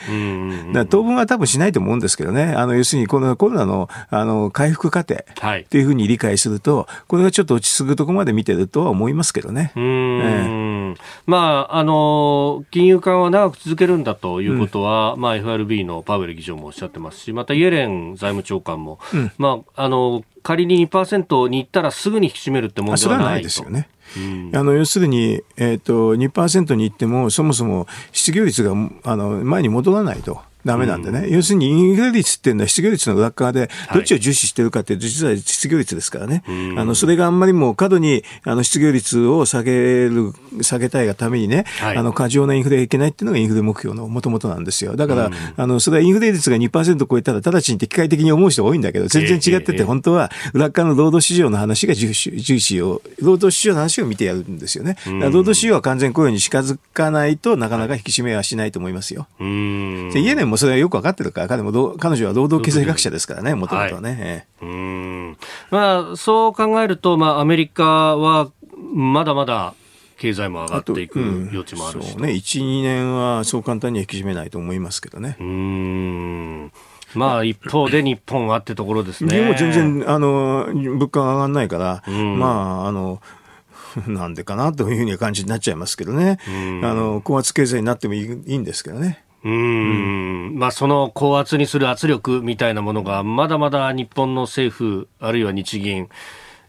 [0.74, 9.72] だ当分は多分しないと思うんですけどね、あの、要するにこのコロナの、あの、回復過程っていうふうに理解すると、はい、これがちょっと落ち着くところまで見てるとは思いますけどね。
[9.76, 23.90] うん、ええ、まあ、あの、金融緩和は長く続けるんだということは、うん、まあ、FRB のパウエル議長もおっしゃってますし、またイエレン財務長官も、うん、まあ、あの、仮に2%に行ったらすぐに引き締めるって問題はないですよね。
[24.16, 28.72] うん、あの要するに、えーと、と2%に行っても、そもそも失業率が
[29.04, 30.42] あの前に戻らないと。
[30.68, 36.44] ダメなんでね、うん、要するにインフレ率っていうのは失業率の裏側で、どっちを重視してるかっていうと、実は失業率ですからね、
[36.78, 44.96] あのそれがあんまりもう過度にあの失業率を下げる、下げたいがためにね、はい、あの過剰なインフレがいけないっていうのがインフレ目標のもともとなんですよ。
[44.96, 54.98] だから、うん、あのそれはインフレ率が2%超えたら、直ちに機械的に思う人が多いんだけど、全然違ってて、本当は裏側の労働市場の話が重視重視を、労働市場の話を見てやるんですよね。
[55.06, 59.28] 労働市場は完全雇用に近づかないとなかなか引き締めはしないと思いますよ。
[59.40, 64.48] うん、イエレンもそれはよく分かってるから、彼も彼女は労働経済学者ですからね、もともとはね。
[64.60, 65.38] はい、うん。
[65.72, 68.50] まあ、そう考えると、まあ、アメリカは
[68.94, 69.74] まだまだ
[70.18, 75.38] 経済も上がっていく余地もあるし、うん、ね、1、2年はそう簡単には引き締めないと思いますけどね。
[75.40, 76.72] うん。
[77.14, 79.34] まあ一方で日本はってところですね。
[79.34, 83.22] 日本も全然あの物価が上がらないから、うん、まああの
[84.08, 89.24] なんでかなというふうに感じになっちゃいますけどね、あの高圧経済になってもいいんですけどね。
[89.44, 96.10] うん、まあ、その高圧にする圧力みたいなものが、まだまだ日本の政府、あるいは日銀。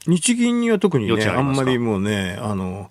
[0.07, 2.91] 日銀には特にね、あんまりもうね、あの、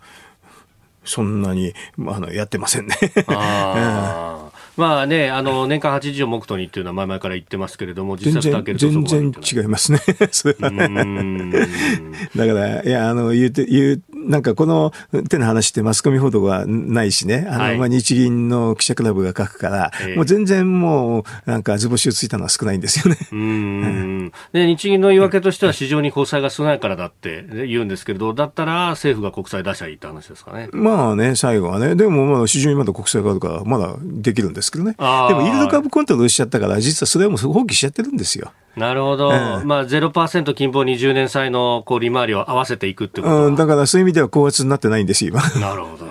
[1.04, 1.74] そんなに、
[2.06, 2.96] あの、やってませんね。
[3.28, 10.00] あ まあね、あの、年間80を目途にっていうのは前々から言ってますけれども、実際蓋全然違いますね。
[10.30, 11.52] それはね。
[12.36, 14.92] だから、いや、あの、言うて、言う、なんかこの
[15.30, 23.18] 手の話ってマスコミ報道がないしね、あの、はい、まあ日銀の記者クラブが書くから、えー、もう全然もう、なんか図星をついたのは少ないんですよね。
[23.32, 24.32] うん。
[24.52, 30.70] で、日銀の言い訳としては市場に国債が少ないからだって言うんですけれど、だったら政府が国債出しゃいいって話ですかね。
[30.72, 31.96] まあね、最後はね。
[31.96, 34.94] でもまあ市場にまだ国債があるから、まだできるんですですけどね。
[34.94, 38.52] でも、イールド株コントロールしちゃったから、実はそれはもう放棄しちゃってるんですよ。
[38.78, 39.34] なるほど。
[39.34, 45.42] えー、まあ、0%金棒20年債のこう利回りを合わせていくってことうん、だからそういう意味では高圧になってないんです今。
[45.60, 46.08] なるほど。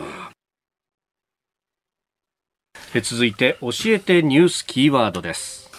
[3.01, 5.71] 続いて、教えてニュースキーワードです。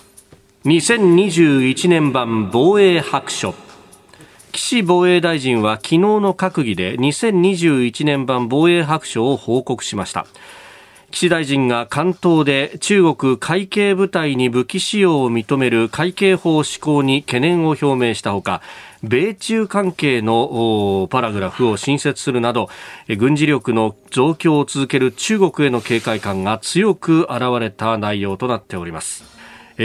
[0.66, 3.54] 2021年版防衛白書。
[4.54, 10.26] 岸防衛大臣は昨日の閣議で2021年版防衛白書を報告しました。
[11.12, 18.62] 岸大臣が関東で中国海警部隊に武器使用を認める海警法施行に懸念を表明したほか
[19.04, 22.70] 米中関係のパラグラフを新設するなど
[23.18, 29.24] 軍事力の増強を続ける中国への警戒感が強く現れた内容となっております。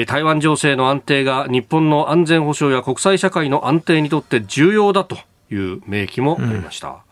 [0.06, 5.18] 台湾情勢の安定が日本の安全保障や国際社会の安定にとって重要だと
[5.50, 7.11] いう明記もありました、うん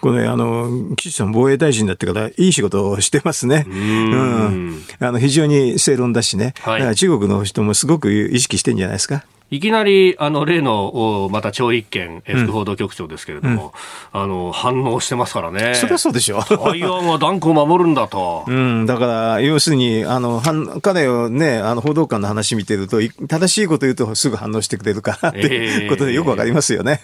[0.00, 3.66] これ、あの、岸さん防衛大臣だってから、いい仕事をしてますね。
[3.68, 6.54] うん,、あの、非常に正論だしね。
[6.60, 9.24] はい、中国の人もすごく意識してんじゃないですか。
[9.50, 13.72] いきなり、あの、例の、また超一件、副報道局長ですけれども、
[14.12, 15.74] うん、あの、反応してますからね。
[15.74, 16.42] そりゃそうでしょ。
[16.42, 18.44] 台湾は断固守るんだと。
[18.46, 20.42] うん、だから、要するに、あの、
[20.82, 27.00] 彼をね、あの、報道官の話見てると、正しいこと言うとすぐ反応してくれるからっていうことでよくわかりますよね。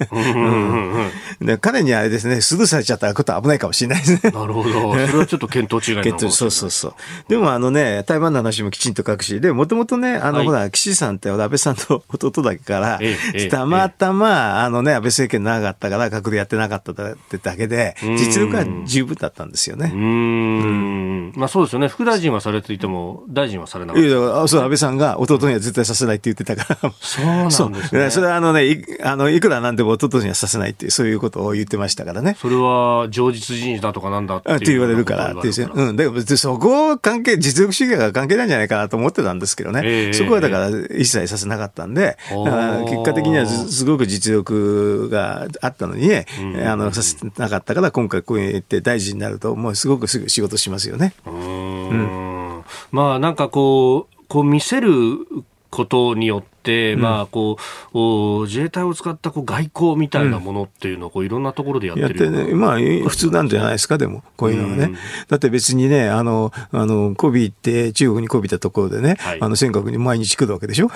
[1.60, 4.30] 彼にあれですね、スルーされちゃったことは危ないかもしれないですね。
[4.32, 4.92] なるほど。
[4.92, 6.94] それはちょっと見当違いなのか そうそうそう。
[7.28, 13.00] でもあのね、台湾の話もきちんと書くし、で、もともとね、あの、はい、ほら、岸さんって安倍さんと弟ことだけから、
[13.50, 16.94] たまたま、あのね、安倍政権長かったから、閣僚やってなかったっ
[17.30, 19.92] てだけで、実力は十分だったんですよね。
[19.94, 21.32] うん。
[21.36, 21.88] まあそうですよね。
[21.88, 24.08] 副大臣はされていても、大臣はされなかった。
[24.08, 24.16] いや、
[24.48, 26.92] そう、安倍さんが弟には絶対させないって言ってたから。
[27.00, 28.10] そうなんですね。
[28.14, 32.36] それはあのね、いあのいくらなんでも弟にはさせないってそういうことを言ってましたからね。
[32.40, 35.70] それは、常実人事だとかなんだって言われるからっていう。
[35.72, 35.96] うん。
[35.96, 39.82] だからそこ関係、実力主義が関係ないんじゃないかなと思ってたんですけどね。
[39.84, 46.26] えー、そこはだから一切させなかったんで、結果的にはすごく実力があったのに、ね、
[46.66, 51.14] あのさせなかったから今回こうやって大臣になるともうすごくすぐ仕事しますよね。
[51.26, 52.64] うん。
[52.90, 54.90] まあなんかこうこう見せる
[55.74, 57.58] ことによって、まあこ
[57.92, 64.84] う自衛隊を使ったこう外交みたいなものっていうのをこういろんなところでやってる、ね、まあ普通なんじゃないですか、でも、こういうのはね。
[64.84, 64.94] うん、
[65.28, 70.90] だって別にね、あの、あの、コビって、中国にこびたところでね、はい、あの、尖閣に毎日来るわけでしょ？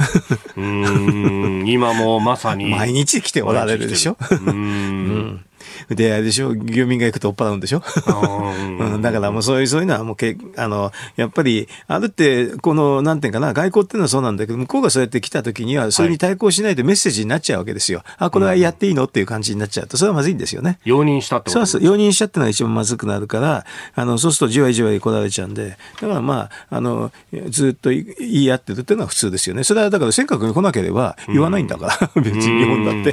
[0.57, 2.71] うん今もまさに。
[2.71, 4.17] 毎日来ておられるでしょ？
[4.47, 5.45] うん
[5.91, 7.83] で、あれでしょ、漁民が行くと追っ払うんでしょ？
[8.81, 17.99] うん、だからもうそういう、そういうのはもうけ、あの、やっぱり、あるって、この、なんていうかな、外交っていうのはそうなんだけど、向こうがそうやって来た時には、それに対抗しないでメッセージになっちゃうわけですよ。
[18.05, 19.05] はい、あ、これはやっていいの？
[19.05, 20.79] っていう感じになっちゃうと、それはまずいんですよね。
[20.85, 23.65] 容認したってことそう容認したってのは一番まずくなるから、
[23.95, 27.11] あの、そうするとじわじわ来られちゃうんで、だからまあ、あの、
[27.49, 29.65] ずっと言い合ってるっていうのは普通ですよね。
[29.65, 33.11] それはだから尖閣に来なければ言わないんだから、 別に日本だって。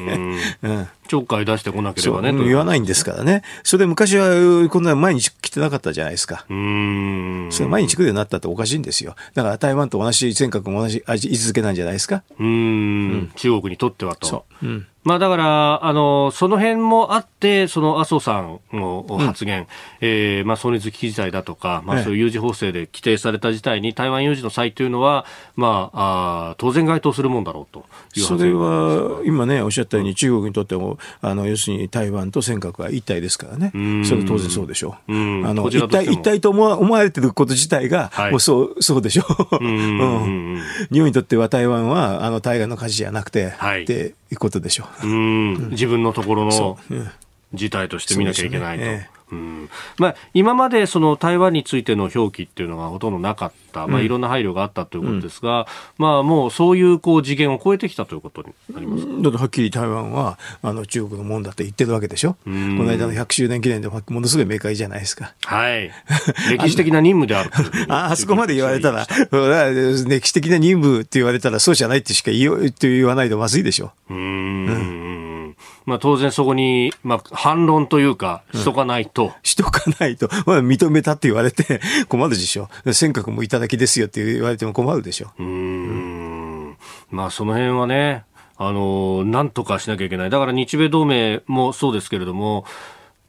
[0.64, 2.34] うんちょっかい出してこなければね。
[2.34, 3.44] 言わないんですからね。
[3.64, 6.46] それ昔はこんな毎日来てなかったじゃないですか。
[6.50, 7.48] うん。
[7.52, 9.16] それ毎日来るようになったっておかしいんですよ。
[9.34, 12.24] だから台湾と同じ尖閣も同じ位置づけなんじゃないですか。
[12.40, 12.50] うんう
[13.18, 14.28] ん、中国にとってはと。
[14.28, 14.66] そう。
[14.66, 19.68] うんまあ、だから、あの、その辺もあって、その麻生さんの発言、うん、
[20.02, 25.26] えー、まあ、存立危機事態だとか、まあ、そういう有事法制で規定された事態に台湾有事の際というのは、
[25.56, 27.86] まあ、あ当然該当するもんだろうと
[28.20, 33.72] それは、今ね、おっしゃったように、中国にとっても、あの、要するに台湾と尖閣は一体ですからね。
[34.06, 35.14] それ当然そうでしょう。
[35.14, 39.64] うあの、一体、一体と思わ思われてること自体が、はい、もうそう、そうでしょう。
[39.64, 44.95] うん、日本にとっては台湾は、あの、対岸の火事じゃなくて、はい、っていうことでしょう。
[45.04, 46.78] うん、自分のところの
[47.54, 49.15] 事態として見なきゃいけないと。
[49.36, 49.70] うん。
[49.98, 55.66] まあ、今までその台湾についての表記っていうのがほとんどなかった、まあ、いろんな配慮があったということですが、うん、
[55.98, 65.34] まあ、もうそういうこう次元を超えてきたということになりますだってはっきり台湾はあの中国のもんだって言ってるわけでしょ、この間の100周年記念でもものすごい明快じゃないですか。
[65.44, 65.92] はい、
[66.50, 67.52] 歴史的な任務である
[67.90, 69.08] ああそこまで言われたら、
[70.08, 73.92] 歴史的な任務って言われたら、そうじゃないってしか言言わないとまずいでしょ。
[74.10, 75.35] うんうん
[75.86, 79.26] まあ、当然そこに、まあ、反論というか、しとかないと。
[79.26, 80.30] うん、しとかないと。
[80.46, 81.80] まあ、認めたって言われて
[82.10, 82.70] 困るでしょ。
[82.92, 85.32] 尖閣もいただきですよって言われても困るでしょ。
[85.38, 86.78] うん。
[87.12, 88.24] まあ、その辺はね、
[88.58, 90.30] あの、なんとかしなきゃいけない。
[90.30, 92.66] だから日米同盟もそうですけれども、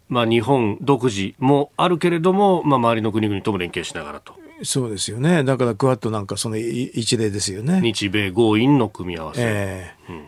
[0.09, 4.35] まあ、日本独自もあるけれども、まあ、周りの国々とも連携しながらと。
[4.63, 5.45] そうですよね。
[5.45, 7.81] だからクワッドなんかその一例ですよね。
[7.83, 9.43] 日米豪印の組み合わせ。
[9.45, 10.25] えーうん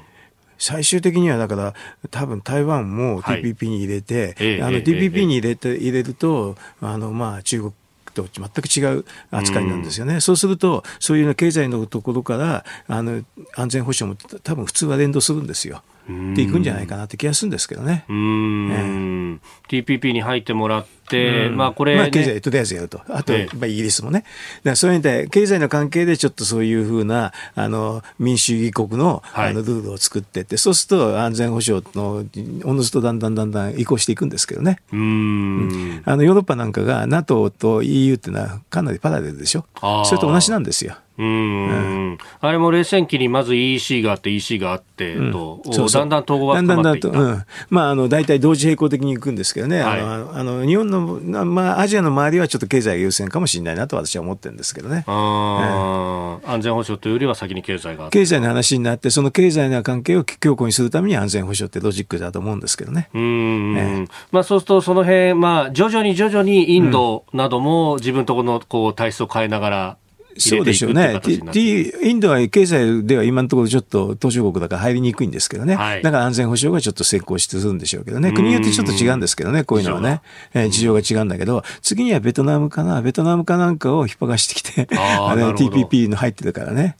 [0.59, 1.74] 最終的にはだから
[2.11, 7.72] 多分台湾も TPP に入れて、はい、あの TPP に入れて、入れるとあのまあ中国
[8.14, 10.16] と全く違う扱いなんですよね。
[10.16, 13.22] うそうすると、そういう経済のところから、あの、
[13.54, 15.82] 安全保障も多分普通は連動するんですよ。
[16.09, 18.04] っていくんじゃないかなって気がするんですけどね。
[18.09, 23.00] うん、えー、TPP に入ってもらって、まあこれ、ね、まあ経済とりあえずやると。
[23.09, 24.20] あと、えまあイギリスもね。
[24.20, 24.30] だか
[24.70, 32.24] らそういう意味で、経済の関係でちょっとそういうふうな、あの、民主主義国の、あの、ルールを作ってって、そうすると安全保障の、
[32.64, 34.78] おのずとだんだんだんだん移行していくんですけどね。
[34.92, 39.66] うん,、あの、ヨーロッパなんかが NATO と EU っていうのはかなりパラレルでしょ。
[40.04, 40.96] それと同じなんですよ。
[41.18, 47.09] うん、あれも冷戦期にまず EC があって EC があってと、うん、だんだん統合が深まっていった。
[47.09, 55.05] だんだんだんと、うん、まああの大体同時並行的にいくんですけどね、はい、あのあの日本の、まあ、アジアの周りはちょっと経済優先かもしれないなと私は思ってるんですけどね。
[55.07, 63.09] 安全保障というよりは先に経済が経済の話になって、その経済の関係を強固にするために安全保障ってロジックだと思うんですけどね。
[63.14, 69.96] うん、えー、まあ、そうすると、その辺、まあ、徐々に徐々にインドなども自分とこのこう体質を変えながら、
[70.39, 71.20] そうでしょうね。
[71.26, 75.74] インドは経済では今のところちょっと途上国だから入りにくいんですけどね。
[75.74, 78.32] はい、だから安全保障がちょっと先行してするんでしょうけどね。
[78.32, 80.20] 国によってちょっと違うんですけどね、こういうのはね。
[80.55, 86.97] えー、事情が違うんだけど、次にはベトナムかな、ベトナムかなんかを引っ張がしてきて、あ の TPP の入ってるからね。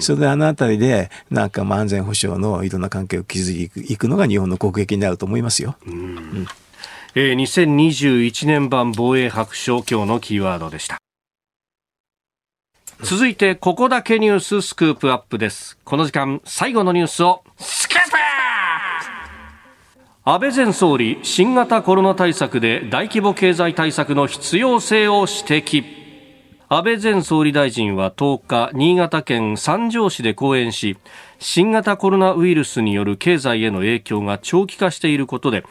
[0.00, 5.76] それであのあたりで、なんかまあ安全保障のいろんな関係を築いていくのが日本の国益になると思いますよ。
[5.86, 6.46] うんうん
[7.16, 11.03] えー、2021年版防衛白書今日のキーワードでした。
[13.04, 15.76] 続いて、ここだけニューススクープアップです。
[15.84, 18.16] この時間、最後のニュースを、スクープ
[20.24, 25.84] 安倍前総理、新型コロナ対策で大規模経済対策の必要性を指摘。
[26.70, 30.96] 安倍前総理大臣は10日、新潟県三条市で講演し、
[31.38, 35.62] 新型コロナウイルスによる経済への影響が長期化していることで、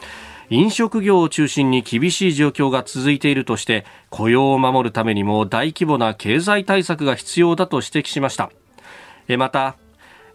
[0.50, 8.50] 飲食業を中心に厳しい状況が続いているとして雇用を守るためにも大規模な経済対策が必要だと指摘しました。
[9.38, 9.76] また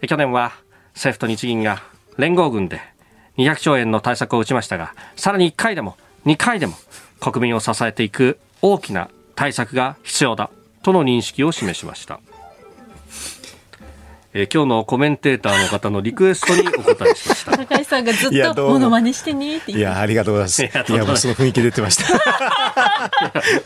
[0.08, 0.54] 去年は
[0.94, 1.82] 政府と日銀が
[2.18, 2.82] 連合軍で
[3.38, 5.96] 200兆円の対策を打ちましたがさらに1回でも
[6.26, 6.74] 2回でも
[7.20, 10.50] 国民を支えていく大きな対策が必要だ
[10.84, 12.20] との認識を示しました。
[14.32, 17.58] えー、今日のコメンテーターの方のリクエストにお答えしました。
[17.58, 20.64] 高橋さんがずっとモノマネしてねっていや、ありがとうございます。
[20.64, 22.14] いや、もうその雰囲気出てました。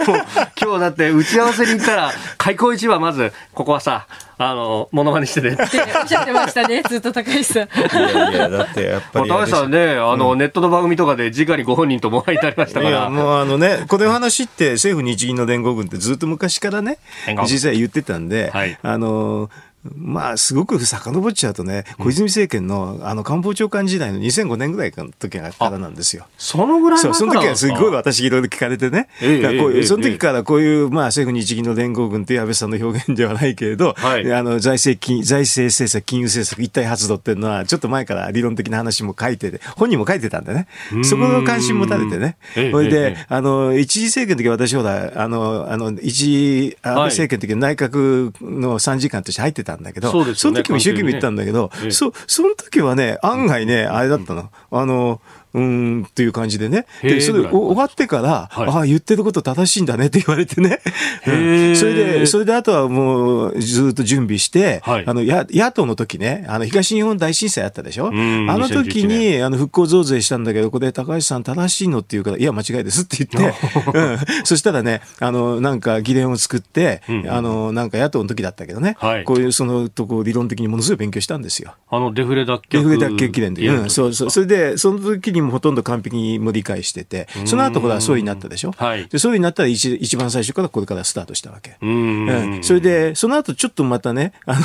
[0.07, 0.21] もう
[0.61, 4.07] 今日だって打ち合わせに行ったら、開口一番まず、ここはさ、
[4.37, 5.49] あの、モノマネしてね。
[5.49, 7.63] っておっしゃってましたね、ずっと高橋さん。
[7.63, 9.29] いやいや、だってやっぱり。
[9.29, 12.89] 高橋さんね、あの、うん、ネットの番組とかで直にご本人ともお会いになりましたから。
[12.89, 16.99] いや、もうあのね、この話って政府日銀の連合軍ってずっと昔からね、
[17.43, 19.49] 実際言ってたんで、はい、あの、
[19.95, 26.25] まあ、すごく遡っちゃうとね、小泉政権のあの官房長官時代の2005年ぐらいの時からなんですよ。
[26.37, 40.67] そのぐらいそうその時はすごい私いろいろ聞かれてね、えー、こういうその時からこういう、まあ、政府日銀の連合軍という安倍さんの表現ではないけれど、はい、あの財政金財政政策、金融政策一体発動っていうのは、ちょっと前から理論的な話も書いてて、本人も書いてたんでね、
[41.03, 54.49] そこの関心持たれてね、それで、あの一次政権の時私ほら、あの、あの一安倍政権の時内閣の参事官として入ってたんだけど、そ,、ね、その時も一生懸命言ったんだけど、ね、そその時はね、案外ね、あれだったの。
[54.71, 55.21] あの、
[55.53, 56.85] うんっていう感じでね。
[57.01, 60.79] で、それ終わってから、はい、ああ、言ってること正しいんだねって言われてね。
[61.27, 61.31] う
[61.71, 68.07] ん、それで、それであとはもうずっと準備して、はい、あの、や野党の時ね、あの、東日本大震災あったでしょ？
[68.07, 73.53] あの時に、あの、復興増税したんだけど、これ高橋さん正しいのって言うから、いや、間違いですって言って、
[73.93, 81.75] うん、そしたらね、あの、なんか議連を作って、うん、あの、なんか野党の時だったけどね、はい、こういうそのとこ理論的にものすごい勉強したんですよ。
[81.89, 82.61] あの、デフレ脱却。
[82.71, 83.67] デフレ脱却議連で。
[83.67, 84.29] うん、そうそう。
[84.29, 88.71] それで、その時にもほとんど完璧にも理解してて、その後ほら総理になったでしょ？
[88.71, 91.77] はい、で総理になったら一一番最初からこれからスタートしたわけ。
[91.81, 94.57] うん、それで、その後ちょっとまたね、 あ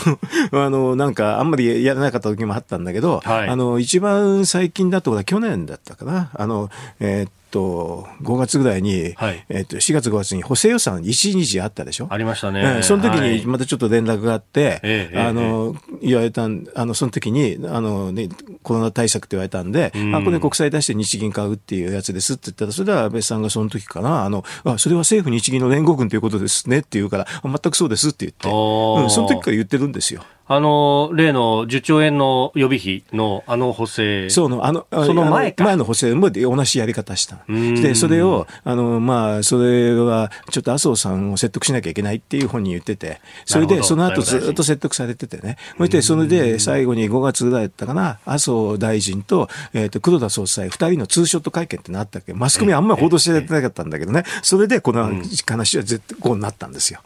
[0.52, 6.70] の、あのなんかあんまりやらなかった時もあったんだけど、はい、あの、一番最近だと、去年だったかな、あの、
[7.00, 12.08] えー、と5月ぐらいに、はい、えっと4月5月に補正予算1日あったでしょ？
[12.10, 14.80] ありましたね、その時にまたちょっと連絡があって、
[15.14, 16.48] はい、あの言われたあ
[16.84, 18.28] のその時にあの、ね、
[18.62, 30.22] コロナ対策って言われたんで、うん、あこれ国債出して日銀買うっていうやつですって言ったらそれでは安倍さんがその時かなあのあそれは政府日銀の連合軍ということですねって言うから全くそうですって言って、うん、その時から言ってるんですよ。
[30.50, 34.30] あの、例の10兆円の予備費のあの補正。
[34.30, 37.40] そうの、あの、その前前の補正も同じやり方した。
[37.48, 45.58] で、それを、あの、まあ、それは、ちょっと麻生さんを説得しなきゃいけないっていう本に言ってて、それで、その後ずっと説得されててね。
[45.76, 52.32] そして、それで最後に5月ぐらいだったかな、麻生大臣と、えっ、ー、と、黒田総裁、二人のツーショット会見ってなったっけ。
[52.32, 54.24] マスコミあんまり報道してなかったんだけどね。
[54.42, 55.04] それで、この
[55.46, 57.00] 話は絶対こうなったんですよ。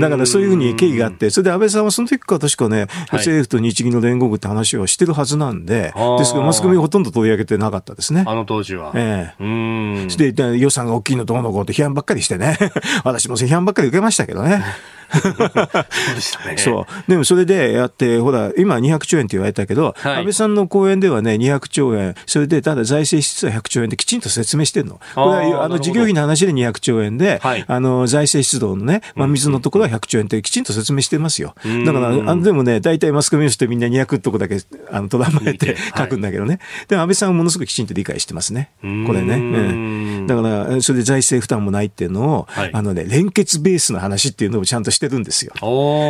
[0.00, 8.24] だからそういうふうに経緯があって、それで安倍さんはその時から確かね、政府と日銀の連合軍って話をしてるはずなんで、ですけど、マスコミほとんど取り上げてなかったですね。
[8.26, 8.92] あの当時は。
[8.94, 10.32] ええー。
[10.32, 12.58] で、予算が大きいのどうのこうって批判ばっかりしてね。
[13.04, 14.64] 私も批判ばっかり受けましたけどね。
[15.20, 16.56] そうでしたね。
[16.56, 17.10] そう。
[17.10, 25.00] でもそれでやって、ほら、今200兆円って言われたけど、はい安倍さんの講演ではね、200兆円、それでただ財政支出は100兆円できちんと説明してるの。
[25.14, 31.54] これはあの事業費の話で200兆円で、はいあの財政出動のね、まあ、水のところは100兆円ってきちんと説明してますよ。
[31.66, 34.58] んだから、あのでもね、大体マスコミの人みんな200のとこだけ
[34.90, 36.60] あのとらまえて書くんだけどね。
[36.88, 38.70] でも安倍さんはものすごくきちんと理解してますね。
[38.80, 39.34] こんれね。
[39.36, 45.52] うんだから、それで財政負担もないっていうのを、はいあのね、連結ベースの話っていうのをちゃんとしてるんですよ。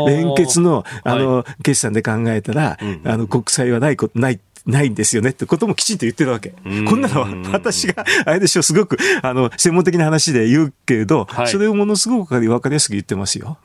[0.09, 6.53] 連結の、あの、は決算で考えたら、あの、国債はないこと、ない、ないんですよねってこともきちんと言ってるわけ。
[6.89, 13.59] こんなのは私が、あれでしょ、すごく、あの、専門的な話で言うけれど、はいそれをものすごくわかりやすく言ってますよ。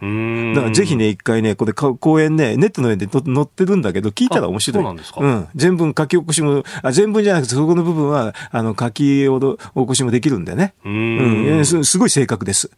[0.55, 4.83] だからぜひね、一回ね、これか講演ね、ネットの上でと載ってるんだけど、聞いたら面白い。
[4.83, 5.21] うなんですか？
[5.25, 5.47] ん。
[5.55, 9.57] 全文書き起こしも、あ全文じゃなくて、そこの部分は、あの、書き起こ
[9.95, 10.75] しもできるんでね。
[10.85, 10.91] うう
[11.61, 12.69] んすごい正確です。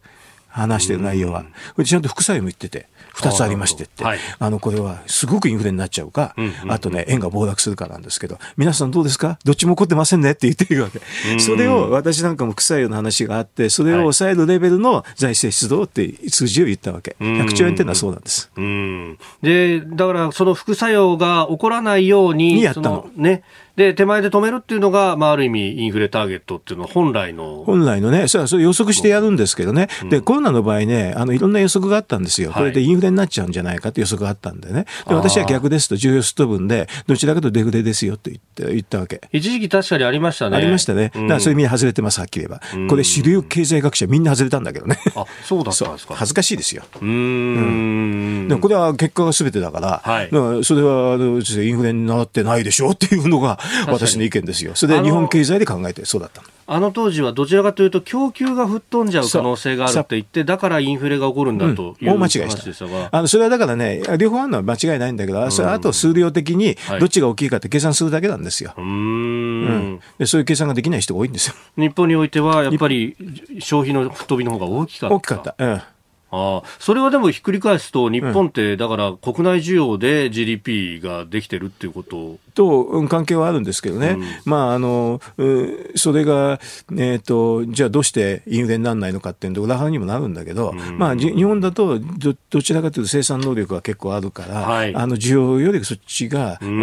[0.54, 1.46] 話してる内容は。
[1.84, 4.04] ちゃんと副作用も言ってて、二つありましてって。
[4.04, 9.38] あなるほあの、これはすごくインフレになっちゃうか、うんうんうんあとね、円が暴落するかなんですけど、皆さんどうですか？
[9.44, 11.02] どっちも起こってませんねって言ってるわけ。
[11.40, 17.16] それを、私なんかも副作用の話があって、それを抑えるレベルの財政出動って数字を言ったわけ。
[17.20, 18.52] 100兆円っていうのはそうなんです。
[18.56, 23.44] うんで、だからその副作用が起こらないように、にやったのそね。
[23.76, 27.64] で、手前で止めるっていうのが、まあ、ある意味、インフレターゲットっていうのは本来の。
[27.66, 39.22] 本来のね、それはそれ予測してやるんですけどね、でコロナの場合ね、あのいろんな予測があったんですよ、はいこれでインフレになっちゃうんじゃないかって予測があったんでね、で私は逆ですと、重要スト分で、どちらかとデフレですよって言って言ったわけ。
[39.32, 40.58] 一時期確かにありましたね。
[40.58, 41.12] ありましたね。
[41.14, 42.88] だうんからそれみんな外れてます、はっきり言えば。
[42.88, 45.00] これ主流経済学者みんな外れたんだけどね。
[45.16, 46.14] あ、そうだったんですか。
[46.16, 46.84] 恥ずかしいですよ。
[47.02, 48.48] うーん。
[48.48, 53.58] でもこれは結果が全てだから、はいだからそれはあのインフレになってないでしょっていうのが
[53.88, 54.76] 私の意見ですよ。
[54.76, 56.48] それで日本経済で考えてそうだったの。
[56.66, 63.10] あの当時はどちらかというと供給が吹っ飛んじゃう可能性があるって言って、だからインフレが起こるんだという大間違いした。
[63.12, 68.74] あの、それはだからね、両方あるのは間違いないんだけど、それはあと数量的にはいどっちが大きいかって計算するだけなんですよ。
[68.78, 71.56] うーんでそういう計算ができない人が多いんですよ。
[71.78, 73.16] 日本においてはやっぱり
[73.60, 75.16] 消費の吹っ飛びの方が大きかった。
[75.16, 75.56] 大きかった。
[75.58, 75.82] うん。
[76.36, 82.38] ああそれはでもひっくり返すと、日本ってだから国内需要で GDP ができてるっていうこと？
[82.56, 86.60] と、うん関係はあるんですけどね、まああのうそれが、
[86.92, 94.96] えー、とじゃあどうしてインフレにならないのかっていうと裏腹にもなるんだけど、まあ、じ日本だとどどちらかというと生産能力が結構あるから、はい。
[94.96, 96.78] あの需要よりそっちがあん。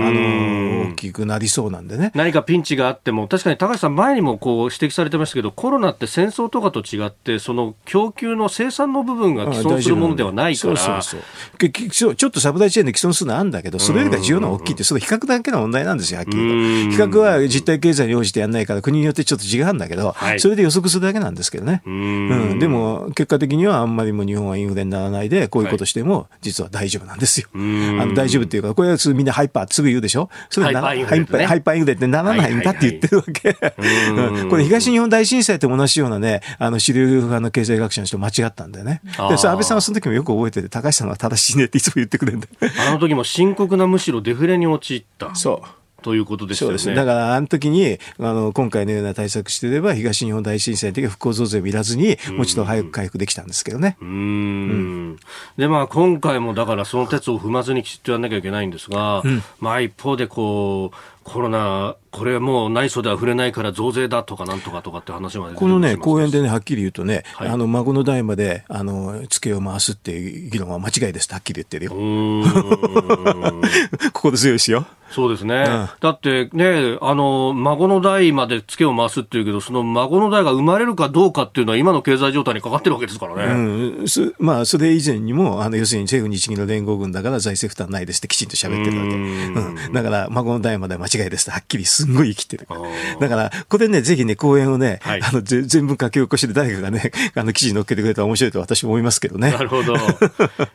[0.84, 2.12] の大きくなりそうなんでね。
[2.14, 12.14] 何かピンチがあっても、確かに高橋さん、前にもこう指摘されてましたけど、コロナって戦争とかと違って、その供給の生産の部分が既存するものではないから、そうそうそう。
[12.14, 16.90] ちょっとサプライチェーンで既存するのはあるんだけど、それよりか需要の大きいって、それ比較だけの問題なんですよ、はっきり言。
[16.90, 20.40] 比較は実体経済に応じてやらないから、国によってちょっと違うんだけど、はい。
[20.40, 21.82] それで予測するだけなんですけどね。
[21.86, 22.54] ううん。
[22.54, 27.48] ん、でも、結果的にはあんまりも日本はインフレにならないで、こういうことしても、実は大丈夫なんですよ。
[27.54, 30.28] あの大丈夫っていうか、これはみんなハイパー、すぐ言うでしょ？
[30.48, 33.56] それなハイパーインフレってねハイパーインフレってならないんだって言ってるわけ。
[33.78, 34.50] うん。
[34.50, 39.00] これ東日本大震災と同じようなね、あの主流派の経済学者の人間違ったんだよね。
[39.30, 42.72] で、安倍さんはその時もよく覚えてて、高橋さんは正しいねっていつも言ってくれるんだよ。
[42.88, 45.79] あの時も深刻なむしろデフレに陥ったそう。
[46.00, 46.78] ということでしたよね。
[46.78, 46.94] そうですね。
[46.94, 53.96] だから、あの時に、あの、今回のような対策してれば、東日本大震災の時は復興増税を見らずに、もう一度早く回復できたんですけどね。
[54.00, 55.16] うーん
[55.56, 59.22] でまあ、今回もだからその鉄を踏まずにきちっとやらなきゃいけないんですが、
[59.58, 71.92] まあ、一方でこうコロナ、これはもう内装では触れないから増税だとかなんとかとかって話までこのね、講演でね、はっきり言うとね、はいあの、孫の代まで、あの、付けを回すっていう議論は間違いですってはっきり言ってるよ。
[71.94, 74.86] うーん 心強いですよ。
[75.10, 83.52] そうですね、んだってね、あの孫の代までツケを回すっていうけど、その孫の代が生まれるかどうかっていうのは、今の経済状態にかかってるわけですからね。
[83.52, 89.14] うん、すまあ、それ以前にも、あの、要するに政府日銀の連合軍だから財政負担ないですってきちんと喋ってるわけ。
[89.14, 89.92] うん。
[89.92, 92.66] だから、孫の代までは間違いですってはっきりすんごい生きてる。
[93.20, 99.58] だから、これね、ぜひね、講演をね、はいあの、ぜ全部書き起こしで誰かがね、 あの、記事に載っけてくれたら面白いと私も思いますけどねな。
[99.58, 99.94] るほど。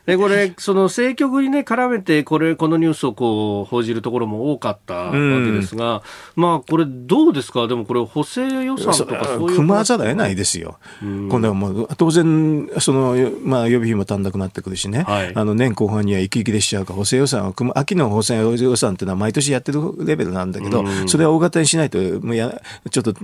[0.06, 6.02] で、これ、その政局にね、絡めて、これ、このニュースをこう、報じるところも多かったわけですが、
[6.36, 7.66] まあ、これ、どうですか？
[7.66, 9.56] でもこれ、補正予算とかそういう。
[9.56, 10.78] 組まざるを得ないですよ。
[11.02, 15.02] 今度はもう、当然、その、まあ、予備費も足んなくなってくるしね。
[15.02, 22.60] はいあの、年後半には息切れしちゃうから、補正予算を組む、秋の補正予算っていうのは毎年やってるレベルなんだけど、そそれは大型にしないと、もうや
[22.90, 23.14] ちょっと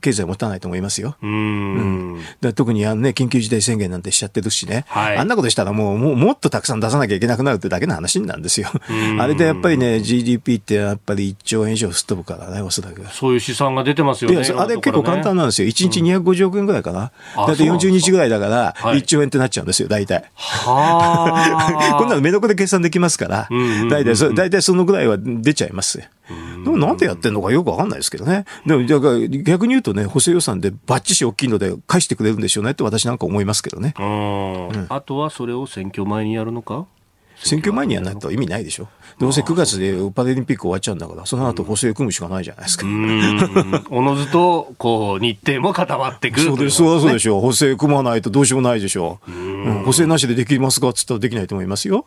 [0.00, 1.16] 経済持たないと思いますよ。
[1.22, 8.68] うん、だ特にあの、ね、緊急事態宣言なんてしちゃってるしね、はい、あんなことしたらもうもうもっとたくさん出さなきゃいけなくなるってだけの話なんですよ。
[9.20, 13.04] あれでやっぱりね、GDP ってやっぱり1兆円以上すっ飛ぶからね、おそらく。
[13.12, 14.36] そういう試算が出てますよね。
[14.56, 15.68] あれ結構簡単なんですよ。
[15.68, 17.12] 1日250億円ぐらいかな。
[17.38, 20.24] うん、だって40日ぐらいだから、1兆円ってなっちゃうんですよ、大体。
[20.34, 23.48] は こんなの目のこで計算できますから、
[23.90, 26.02] 大体そ大体そのぐらいは出ちゃいます。
[26.64, 28.44] でもなんでやってんのかよくわかんないですけどね。
[28.64, 33.94] でも、逆に言うとね、補正予算でバッチシ大きいので返してくれるんでしょうねって私なんか思いますけどね。
[33.98, 36.86] うん、あとはそれを選挙前にやるのか？
[37.44, 38.88] 選挙前にやらないと意味ないでしょ。
[39.18, 42.86] どうせ9月でパラリンピック終わっちゃうんだから、その後補正組むしかないじゃないですか。
[43.90, 47.40] おのずと、こう、日程も固まってくる、そうです、そうでしょう。
[47.40, 49.30] 補正組まないとどうしようもないでしょう。
[49.30, 49.52] うん
[49.84, 52.06] 補正なしでできますかっつったらできないと思いますよ。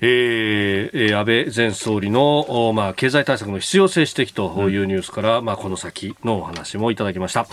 [0.00, 7.48] えー、安倍前総理の、まあ、経済対策の必要性指摘というニュースから、うん、まあ、この先のお話もいただきました。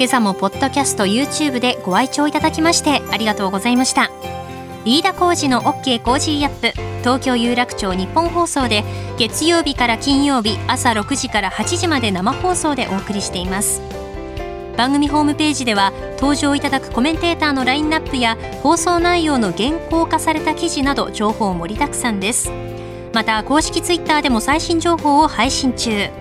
[0.00, 4.10] 今朝もポッドキャスト YouTube でご愛聴いただきましてありがとうございました。
[4.86, 6.00] 飯田浩司の OK!
[6.02, 6.68] Cozy up!
[7.00, 8.82] 東京有楽町ニッポン放送で
[9.18, 13.82] 月曜日から金曜日朝6時から8時まで生放送でお送りしています。
[14.74, 22.50] 番組ホームページでは登場いただくコメンテーターのラインナップや放送内容の原稿化された記事など情報盛りだくさんです。
[23.12, 26.19] また公式ツイッターでも最新情報を配信中。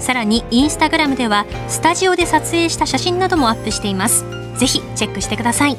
[0.00, 4.24] さらにインスタグラムではスタジオで撮影した写真などもアップしています。
[4.56, 5.76] ぜひチェックしてください。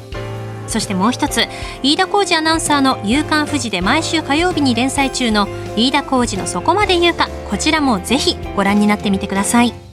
[0.68, 1.46] そしてもう一つ
[1.82, 5.46] 飯田浩二アナウンサーの「夕刊富士」で毎週火曜日に連載中の
[5.76, 9.91] 飯田浩二のそこまで言うかこちらもぜひご覧になってみてください。